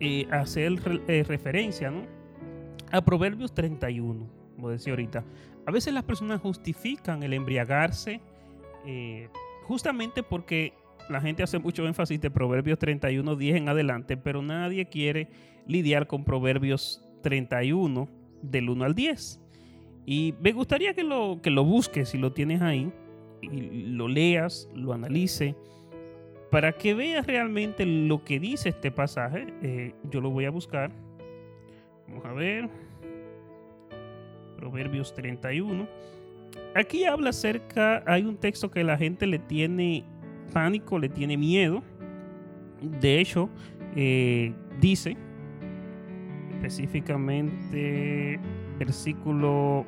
eh, 0.00 0.26
hacer 0.30 0.72
eh, 1.06 1.24
referencia 1.26 1.90
¿no? 1.90 2.06
a 2.90 3.02
Proverbios 3.02 3.52
31, 3.52 4.26
como 4.56 4.70
decía 4.70 4.92
ahorita. 4.92 5.24
A 5.66 5.70
veces 5.70 5.92
las 5.92 6.04
personas 6.04 6.40
justifican 6.40 7.22
el 7.22 7.34
embriagarse 7.34 8.20
justamente 9.64 10.24
porque 10.24 10.74
la 11.08 11.20
gente 11.20 11.42
hace 11.42 11.58
mucho 11.58 11.86
énfasis 11.86 12.20
de 12.20 12.30
Proverbios 12.30 12.78
31, 12.78 13.36
10 13.36 13.56
en 13.56 13.68
adelante, 13.68 14.16
pero 14.16 14.42
nadie 14.42 14.86
quiere 14.86 15.28
lidiar 15.66 16.06
con 16.06 16.24
Proverbios 16.24 17.02
31 17.22 18.08
del 18.42 18.70
1 18.70 18.84
al 18.84 18.94
10. 18.94 19.40
Y 20.06 20.34
me 20.40 20.52
gustaría 20.52 20.94
que 20.94 21.04
lo, 21.04 21.40
que 21.42 21.50
lo 21.50 21.64
busques 21.64 22.08
si 22.10 22.18
lo 22.18 22.32
tienes 22.32 22.60
ahí, 22.62 22.92
y 23.40 23.86
lo 23.88 24.08
leas, 24.08 24.68
lo 24.74 24.92
analice, 24.92 25.56
para 26.50 26.72
que 26.72 26.94
veas 26.94 27.26
realmente 27.26 27.86
lo 27.86 28.24
que 28.24 28.38
dice 28.38 28.68
este 28.68 28.90
pasaje. 28.90 29.46
Eh, 29.62 29.94
yo 30.10 30.20
lo 30.20 30.30
voy 30.30 30.44
a 30.44 30.50
buscar. 30.50 30.90
Vamos 32.08 32.24
a 32.26 32.32
ver. 32.32 32.68
Proverbios 34.56 35.14
31. 35.14 35.88
Aquí 36.74 37.04
habla 37.04 37.30
acerca, 37.30 38.02
hay 38.06 38.24
un 38.24 38.36
texto 38.36 38.70
que 38.70 38.84
la 38.84 38.96
gente 38.96 39.26
le 39.26 39.38
tiene 39.38 40.04
pánico, 40.52 40.98
le 40.98 41.08
tiene 41.08 41.36
miedo. 41.36 41.82
De 43.00 43.20
hecho, 43.20 43.48
eh, 43.96 44.52
dice 44.80 45.16
específicamente 46.62 48.38
versículo 48.78 49.84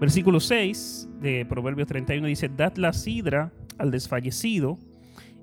versículo 0.00 0.40
6 0.40 1.08
de 1.20 1.46
Proverbios 1.46 1.86
31 1.86 2.26
dice, 2.26 2.48
dad 2.48 2.76
la 2.76 2.92
sidra 2.92 3.52
al 3.78 3.90
desfallecido 3.90 4.78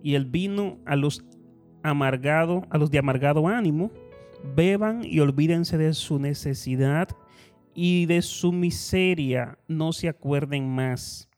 y 0.04 0.16
el 0.16 0.26
vino 0.26 0.80
a 0.86 0.96
los 0.96 1.24
amargado, 1.84 2.64
a 2.70 2.78
los 2.78 2.92
de 2.92 3.00
amargado 3.00 3.48
ánimo, 3.48 3.92
beban 4.56 5.06
y 5.06 5.22
olvídense 5.22 5.78
de 5.78 5.94
su 5.94 6.20
necesidad 6.20 7.08
y 7.74 8.06
de 8.06 8.22
su 8.22 8.52
miseria, 8.52 9.58
no 9.68 9.94
se 9.94 10.10
acuerden 10.10 10.68
más. 10.68 11.29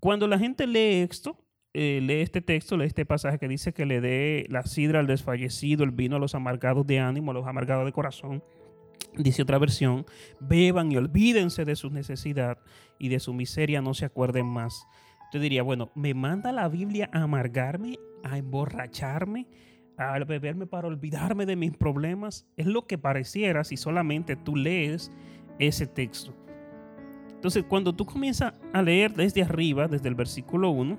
Cuando 0.00 0.26
la 0.26 0.38
gente 0.38 0.66
lee 0.66 1.02
esto, 1.02 1.36
eh, 1.74 2.00
lee 2.02 2.22
este 2.22 2.40
texto, 2.40 2.76
lee 2.76 2.86
este 2.86 3.04
pasaje 3.04 3.38
que 3.38 3.46
dice 3.46 3.74
que 3.74 3.84
le 3.84 4.00
dé 4.00 4.46
la 4.48 4.64
sidra 4.64 5.00
al 5.00 5.06
desfallecido, 5.06 5.84
el 5.84 5.90
vino 5.90 6.16
a 6.16 6.18
los 6.18 6.34
amargados 6.34 6.86
de 6.86 6.98
ánimo, 6.98 7.30
a 7.30 7.34
los 7.34 7.46
amargados 7.46 7.84
de 7.84 7.92
corazón. 7.92 8.42
Dice 9.16 9.42
otra 9.42 9.58
versión, 9.58 10.06
beban 10.40 10.90
y 10.90 10.96
olvídense 10.96 11.66
de 11.66 11.76
su 11.76 11.90
necesidad 11.90 12.58
y 12.98 13.08
de 13.08 13.20
su 13.20 13.34
miseria, 13.34 13.82
no 13.82 13.92
se 13.92 14.06
acuerden 14.06 14.46
más. 14.46 14.86
Yo 15.32 15.38
diría, 15.38 15.62
bueno, 15.62 15.90
¿me 15.94 16.14
manda 16.14 16.50
la 16.50 16.68
Biblia 16.68 17.10
a 17.12 17.22
amargarme, 17.22 17.98
a 18.24 18.38
emborracharme, 18.38 19.46
a 19.98 20.18
beberme 20.20 20.66
para 20.66 20.88
olvidarme 20.88 21.44
de 21.44 21.56
mis 21.56 21.76
problemas? 21.76 22.46
Es 22.56 22.66
lo 22.66 22.86
que 22.86 22.96
pareciera 22.96 23.64
si 23.64 23.76
solamente 23.76 24.34
tú 24.34 24.56
lees 24.56 25.12
ese 25.58 25.86
texto. 25.86 26.34
Entonces, 27.40 27.64
cuando 27.66 27.94
tú 27.94 28.04
comienzas 28.04 28.52
a 28.74 28.82
leer 28.82 29.14
desde 29.14 29.40
arriba, 29.40 29.88
desde 29.88 30.10
el 30.10 30.14
versículo 30.14 30.68
1, 30.72 30.98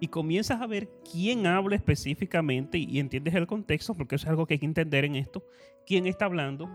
y 0.00 0.08
comienzas 0.08 0.60
a 0.60 0.66
ver 0.66 0.90
quién 1.10 1.46
habla 1.46 1.76
específicamente 1.76 2.76
y 2.76 2.98
entiendes 2.98 3.34
el 3.34 3.46
contexto, 3.46 3.94
porque 3.94 4.16
eso 4.16 4.26
es 4.26 4.28
algo 4.28 4.44
que 4.44 4.52
hay 4.52 4.58
que 4.60 4.66
entender 4.66 5.06
en 5.06 5.16
esto, 5.16 5.42
quién 5.86 6.06
está 6.06 6.26
hablando, 6.26 6.68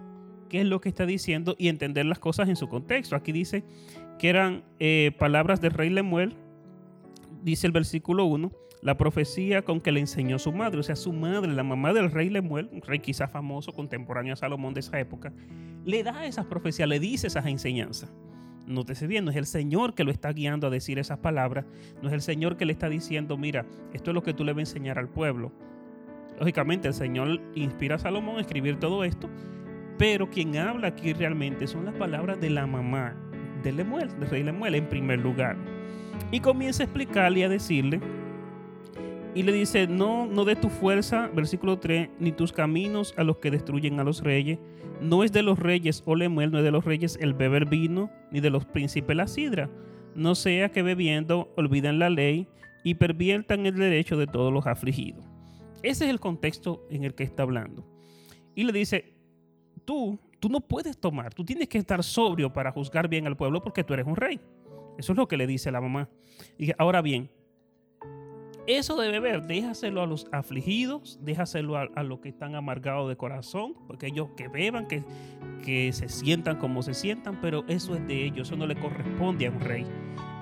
qué 0.49 0.61
es 0.61 0.65
lo 0.65 0.81
que 0.81 0.89
está 0.89 1.05
diciendo 1.05 1.55
y 1.59 1.67
entender 1.67 2.07
las 2.07 2.17
cosas 2.17 2.49
en 2.49 2.55
su 2.55 2.69
contexto. 2.69 3.15
Aquí 3.15 3.31
dice 3.31 3.63
que 4.17 4.29
eran 4.29 4.63
eh, 4.79 5.11
palabras 5.19 5.61
del 5.61 5.73
rey 5.73 5.91
Lemuel, 5.91 6.33
dice 7.43 7.67
el 7.67 7.73
versículo 7.73 8.25
1, 8.25 8.51
la 8.81 8.97
profecía 8.97 9.61
con 9.61 9.79
que 9.79 9.91
le 9.91 9.99
enseñó 9.99 10.39
su 10.39 10.51
madre, 10.51 10.79
o 10.79 10.83
sea, 10.83 10.95
su 10.95 11.13
madre, 11.13 11.53
la 11.53 11.63
mamá 11.63 11.93
del 11.93 12.09
rey 12.09 12.31
Lemuel, 12.31 12.67
un 12.71 12.81
rey 12.81 12.97
quizás 12.97 13.29
famoso, 13.29 13.73
contemporáneo 13.73 14.33
a 14.33 14.37
Salomón 14.37 14.73
de 14.73 14.79
esa 14.79 14.99
época, 14.99 15.31
le 15.85 16.01
da 16.01 16.25
esas 16.25 16.47
profecías, 16.47 16.89
le 16.89 16.99
dice 16.99 17.27
esas 17.27 17.45
enseñanzas. 17.45 18.11
Nótese 18.67 19.07
bien, 19.07 19.23
no 19.23 19.31
es 19.31 19.37
el 19.37 19.45
Señor 19.45 19.95
que 19.95 20.03
lo 20.03 20.11
está 20.11 20.33
guiando 20.33 20.67
a 20.67 20.69
decir 20.69 20.99
esas 20.99 21.19
palabras, 21.19 21.65
no 22.01 22.09
es 22.09 22.13
el 22.13 22.21
Señor 22.21 22.57
que 22.57 22.65
le 22.65 22.73
está 22.73 22.89
diciendo, 22.89 23.37
mira, 23.37 23.65
esto 23.93 24.11
es 24.11 24.13
lo 24.15 24.23
que 24.23 24.33
tú 24.33 24.43
le 24.43 24.51
vas 24.51 24.57
a 24.57 24.61
enseñar 24.61 24.99
al 24.99 25.07
pueblo. 25.07 25.53
Lógicamente 26.37 26.89
el 26.89 26.93
Señor 26.93 27.39
inspira 27.55 27.95
a 27.95 27.99
Salomón 27.99 28.37
a 28.37 28.41
escribir 28.41 28.77
todo 28.77 29.05
esto, 29.05 29.29
pero 29.97 30.29
quien 30.29 30.57
habla 30.57 30.89
aquí 30.89 31.13
realmente 31.13 31.65
son 31.65 31.85
las 31.85 31.95
palabras 31.95 32.41
de 32.41 32.49
la 32.49 32.67
mamá 32.67 33.15
de 33.63 33.71
Lemuel, 33.71 34.09
del 34.19 34.29
rey 34.29 34.43
Lemuel 34.43 34.75
en 34.75 34.89
primer 34.89 35.19
lugar. 35.19 35.55
Y 36.31 36.41
comienza 36.41 36.83
a 36.83 36.87
explicarle 36.87 37.39
y 37.39 37.43
a 37.43 37.49
decirle, 37.49 38.01
y 39.35 39.43
le 39.43 39.51
dice, 39.51 39.87
no, 39.87 40.25
no 40.25 40.45
de 40.45 40.55
tu 40.55 40.69
fuerza, 40.69 41.29
versículo 41.33 41.77
3, 41.79 42.09
ni 42.19 42.31
tus 42.31 42.51
caminos 42.51 43.13
a 43.17 43.23
los 43.23 43.37
que 43.37 43.51
destruyen 43.51 43.99
a 43.99 44.03
los 44.03 44.21
reyes, 44.21 44.59
no 45.01 45.23
es 45.23 45.31
de 45.31 45.43
los 45.43 45.59
reyes, 45.59 46.01
o 46.05 46.15
Lemuel, 46.15 46.51
no 46.51 46.57
es 46.57 46.63
de 46.63 46.71
los 46.71 46.85
reyes 46.85 47.17
el 47.21 47.33
beber 47.33 47.65
vino, 47.65 48.09
ni 48.31 48.39
de 48.39 48.49
los 48.49 48.65
príncipes 48.65 49.15
la 49.15 49.27
sidra. 49.27 49.69
No 50.15 50.33
sea 50.33 50.69
que 50.69 50.81
bebiendo 50.81 51.53
olviden 51.55 51.99
la 51.99 52.09
ley 52.09 52.47
y 52.83 52.95
perviertan 52.95 53.65
el 53.65 53.75
derecho 53.75 54.17
de 54.17 54.25
todos 54.25 54.51
los 54.51 54.65
afligidos. 54.65 55.23
Ese 55.83 56.05
es 56.05 56.09
el 56.09 56.19
contexto 56.19 56.87
en 56.89 57.03
el 57.03 57.13
que 57.13 57.23
está 57.23 57.43
hablando. 57.43 57.85
Y 58.55 58.63
le 58.63 58.73
dice, 58.73 59.13
tú, 59.85 60.19
tú 60.39 60.49
no 60.49 60.61
puedes 60.61 60.97
tomar, 60.97 61.33
tú 61.33 61.45
tienes 61.45 61.67
que 61.67 61.77
estar 61.77 62.03
sobrio 62.03 62.51
para 62.51 62.71
juzgar 62.71 63.07
bien 63.07 63.27
al 63.27 63.37
pueblo 63.37 63.61
porque 63.61 63.83
tú 63.83 63.93
eres 63.93 64.07
un 64.07 64.15
rey. 64.15 64.39
Eso 64.97 65.11
es 65.11 65.17
lo 65.17 65.27
que 65.27 65.37
le 65.37 65.45
dice 65.45 65.71
la 65.71 65.81
mamá. 65.81 66.09
Y 66.57 66.71
ahora 66.79 67.03
bien, 67.03 67.29
eso 68.67 68.99
de 68.99 69.09
beber, 69.09 69.43
déjaselo 69.43 70.01
a 70.01 70.05
los 70.05 70.27
afligidos, 70.33 71.17
déjaselo 71.21 71.77
a, 71.77 72.03
los 72.03 72.19
que 72.19 72.27
están 72.27 72.53
amargados 72.53 73.07
de 73.07 73.15
corazón, 73.15 73.75
porque 73.87 74.07
ellos 74.07 74.27
que 74.35 74.49
beban, 74.49 74.87
que, 74.89 75.03
que 75.63 75.93
se 75.93 76.09
sientan 76.09 76.57
como 76.57 76.83
se 76.83 76.93
sientan, 76.93 77.39
pero 77.41 77.63
eso 77.69 77.95
es 77.95 78.05
de 78.05 78.25
ellos, 78.25 78.49
eso 78.49 78.57
no 78.57 78.67
le 78.67 78.75
corresponde 78.75 79.47
a 79.47 79.51
un 79.51 79.61
rey. 79.61 79.85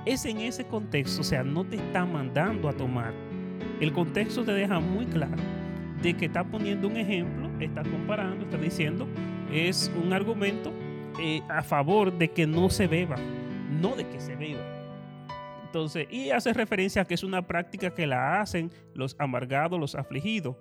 Es 0.07 0.25
en 0.25 0.39
ese 0.39 0.65
contexto, 0.65 1.21
o 1.21 1.23
sea, 1.23 1.43
no 1.43 1.65
te 1.65 1.75
está 1.75 2.03
mandando 2.03 2.67
a 2.67 2.73
tomar. 2.73 3.13
El 3.79 3.93
contexto 3.93 4.43
te 4.43 4.53
deja 4.53 4.79
muy 4.79 5.05
claro 5.05 5.43
de 6.01 6.15
que 6.15 6.25
está 6.25 6.43
poniendo 6.43 6.87
un 6.87 6.97
ejemplo, 6.97 7.47
está 7.59 7.83
comparando, 7.83 8.45
está 8.45 8.57
diciendo, 8.57 9.07
es 9.53 9.91
un 10.03 10.13
argumento 10.13 10.73
eh, 11.19 11.43
a 11.47 11.61
favor 11.61 12.11
de 12.17 12.29
que 12.29 12.47
no 12.47 12.71
se 12.71 12.87
beba, 12.87 13.17
no 13.69 13.95
de 13.95 14.07
que 14.07 14.19
se 14.19 14.35
beba 14.35 14.84
y 16.09 16.29
hace 16.29 16.53
referencia 16.53 17.01
a 17.01 17.05
que 17.05 17.15
es 17.15 17.23
una 17.23 17.45
práctica 17.45 17.93
que 17.93 18.07
la 18.07 18.39
hacen 18.39 18.71
los 18.93 19.15
amargados, 19.19 19.79
los 19.79 19.95
afligidos. 19.95 20.55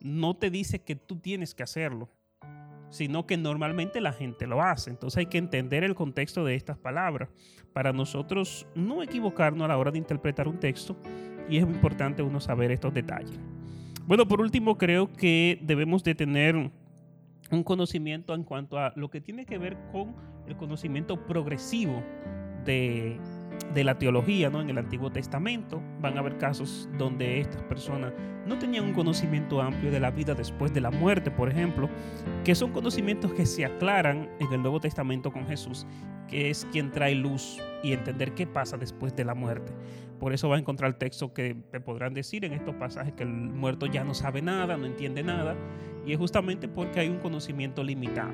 No 0.00 0.34
te 0.34 0.50
dice 0.50 0.78
que 0.80 0.96
tú 0.96 1.16
tienes 1.16 1.54
que 1.54 1.62
hacerlo, 1.62 2.08
sino 2.90 3.26
que 3.26 3.36
normalmente 3.36 4.00
la 4.00 4.12
gente 4.12 4.46
lo 4.46 4.62
hace. 4.62 4.90
Entonces 4.90 5.18
hay 5.18 5.26
que 5.26 5.38
entender 5.38 5.84
el 5.84 5.94
contexto 5.94 6.44
de 6.44 6.54
estas 6.54 6.78
palabras 6.78 7.28
para 7.72 7.92
nosotros 7.92 8.66
no 8.74 9.02
equivocarnos 9.02 9.64
a 9.64 9.68
la 9.68 9.76
hora 9.76 9.90
de 9.90 9.98
interpretar 9.98 10.48
un 10.48 10.58
texto 10.58 10.96
y 11.48 11.58
es 11.58 11.66
muy 11.66 11.74
importante 11.74 12.22
uno 12.22 12.40
saber 12.40 12.70
estos 12.70 12.94
detalles. 12.94 13.38
Bueno, 14.06 14.26
por 14.26 14.40
último, 14.40 14.78
creo 14.78 15.12
que 15.12 15.58
debemos 15.62 16.02
de 16.02 16.14
tener 16.14 16.56
un 17.50 17.62
conocimiento 17.62 18.34
en 18.34 18.44
cuanto 18.44 18.78
a 18.78 18.92
lo 18.96 19.10
que 19.10 19.20
tiene 19.20 19.44
que 19.44 19.58
ver 19.58 19.76
con 19.92 20.14
el 20.46 20.56
conocimiento 20.56 21.26
progresivo 21.26 22.02
de, 22.64 23.18
de 23.72 23.84
la 23.84 23.98
teología 23.98 24.50
¿no? 24.50 24.60
en 24.60 24.70
el 24.70 24.78
Antiguo 24.78 25.10
Testamento. 25.10 25.82
Van 26.00 26.16
a 26.16 26.20
haber 26.20 26.38
casos 26.38 26.88
donde 26.98 27.40
estas 27.40 27.62
personas 27.62 28.12
no 28.46 28.58
tenían 28.58 28.84
un 28.84 28.92
conocimiento 28.92 29.60
amplio 29.60 29.90
de 29.90 30.00
la 30.00 30.10
vida 30.10 30.34
después 30.34 30.72
de 30.72 30.80
la 30.80 30.90
muerte, 30.90 31.30
por 31.30 31.48
ejemplo, 31.48 31.88
que 32.44 32.54
son 32.54 32.72
conocimientos 32.72 33.32
que 33.32 33.46
se 33.46 33.64
aclaran 33.64 34.28
en 34.38 34.52
el 34.52 34.62
Nuevo 34.62 34.80
Testamento 34.80 35.32
con 35.32 35.46
Jesús, 35.46 35.86
que 36.28 36.50
es 36.50 36.66
quien 36.72 36.90
trae 36.90 37.14
luz 37.14 37.60
y 37.82 37.92
entender 37.92 38.34
qué 38.34 38.46
pasa 38.46 38.76
después 38.76 39.14
de 39.16 39.24
la 39.24 39.34
muerte. 39.34 39.72
Por 40.18 40.32
eso 40.32 40.48
va 40.48 40.56
a 40.56 40.58
encontrar 40.58 40.94
textos 40.94 41.32
que 41.32 41.54
te 41.70 41.80
podrán 41.80 42.14
decir 42.14 42.44
en 42.44 42.52
estos 42.52 42.74
pasajes 42.76 43.14
que 43.14 43.24
el 43.24 43.30
muerto 43.30 43.86
ya 43.86 44.04
no 44.04 44.14
sabe 44.14 44.42
nada, 44.42 44.76
no 44.76 44.86
entiende 44.86 45.22
nada, 45.22 45.56
y 46.06 46.12
es 46.12 46.18
justamente 46.18 46.68
porque 46.68 47.00
hay 47.00 47.08
un 47.08 47.18
conocimiento 47.18 47.82
limitado. 47.82 48.32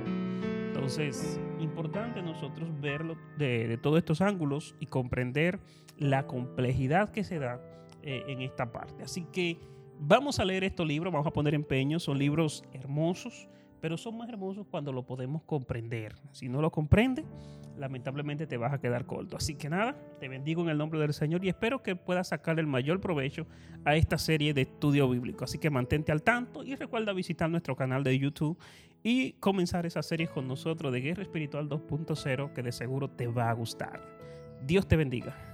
Entonces, 0.81 1.39
importante 1.59 2.22
nosotros 2.22 2.66
verlo 2.81 3.14
de, 3.37 3.78
todos 3.83 3.99
estos 3.99 4.22
ángulos 4.22 4.74
y 4.81 4.87
comprender 4.87 5.61
la 5.99 6.26
complejidad 6.26 7.11
que 7.11 7.22
se 7.22 7.39
da 7.39 7.61
eh, 8.03 8.24
en 8.28 8.41
esta 8.41 8.72
parte. 8.72 9.03
Así 9.03 9.26
que 9.31 9.59
vamos 9.99 10.41
a 10.41 10.45
leer 10.47 10.64
estos 10.64 10.87
libros, 10.89 11.12
vamos 11.12 11.26
a 11.26 11.33
poner 11.35 11.53
empeño, 11.53 12.01
son 12.01 12.18
libros 12.18 12.64
hermosos, 12.72 13.47
pero 13.81 13.97
son 13.97 14.16
más 14.18 14.28
hermosos 14.28 14.66
cuando 14.70 14.93
lo 14.93 15.05
podemos 15.05 15.43
comprender. 15.43 16.14
Si 16.33 16.49
no 16.49 16.61
lo 16.61 16.70
comprende, 16.70 17.24
lamentablemente 17.78 18.47
te 18.47 18.57
vas 18.57 18.72
a 18.72 18.81
quedar 18.81 19.07
corto. 19.07 19.37
Así 19.37 19.55
que 19.55 19.68
nada, 19.68 19.97
te 20.20 20.28
bendigo 20.28 20.62
en 20.62 20.68
el 20.68 20.78
nombre 20.78 21.01
del 21.01 21.14
Señor 21.14 21.45
y 21.45 21.49
espero 21.49 21.83
que 21.83 21.97
puedas 21.97 22.28
sacar 22.28 22.59
el 22.59 22.66
mayor 22.66 23.01
provecho 23.01 23.47
a 23.85 23.97
esta 23.97 24.18
serie 24.18 24.55
de 24.55 24.62
estudio 24.62 25.09
bíblico. 25.09 25.45
Así 25.45 25.59
que 25.59 25.70
mantente 25.70 26.12
al 26.12 26.22
tanto 26.22 26.62
y 26.62 26.74
recuerda 26.74 27.12
visitar 27.12 27.51
nuestro 27.51 27.76
canal 27.76 28.05
de 28.05 28.18
YouTube 28.18 28.59
y 29.03 29.33
comenzar 29.35 29.87
esa 29.87 30.03
serie 30.03 30.28
con 30.28 30.47
nosotros 30.47 30.93
de 30.93 31.01
Guerra 31.01 31.22
Espiritual 31.22 31.68
2.0 31.68 32.53
que 32.53 32.62
de 32.62 32.72
seguro 32.72 33.09
te 33.09 33.26
va 33.26 33.51
a 33.51 33.55
gustar. 33.55 34.01
Dios 34.66 34.87
te 34.87 34.97
bendiga. 34.97 35.50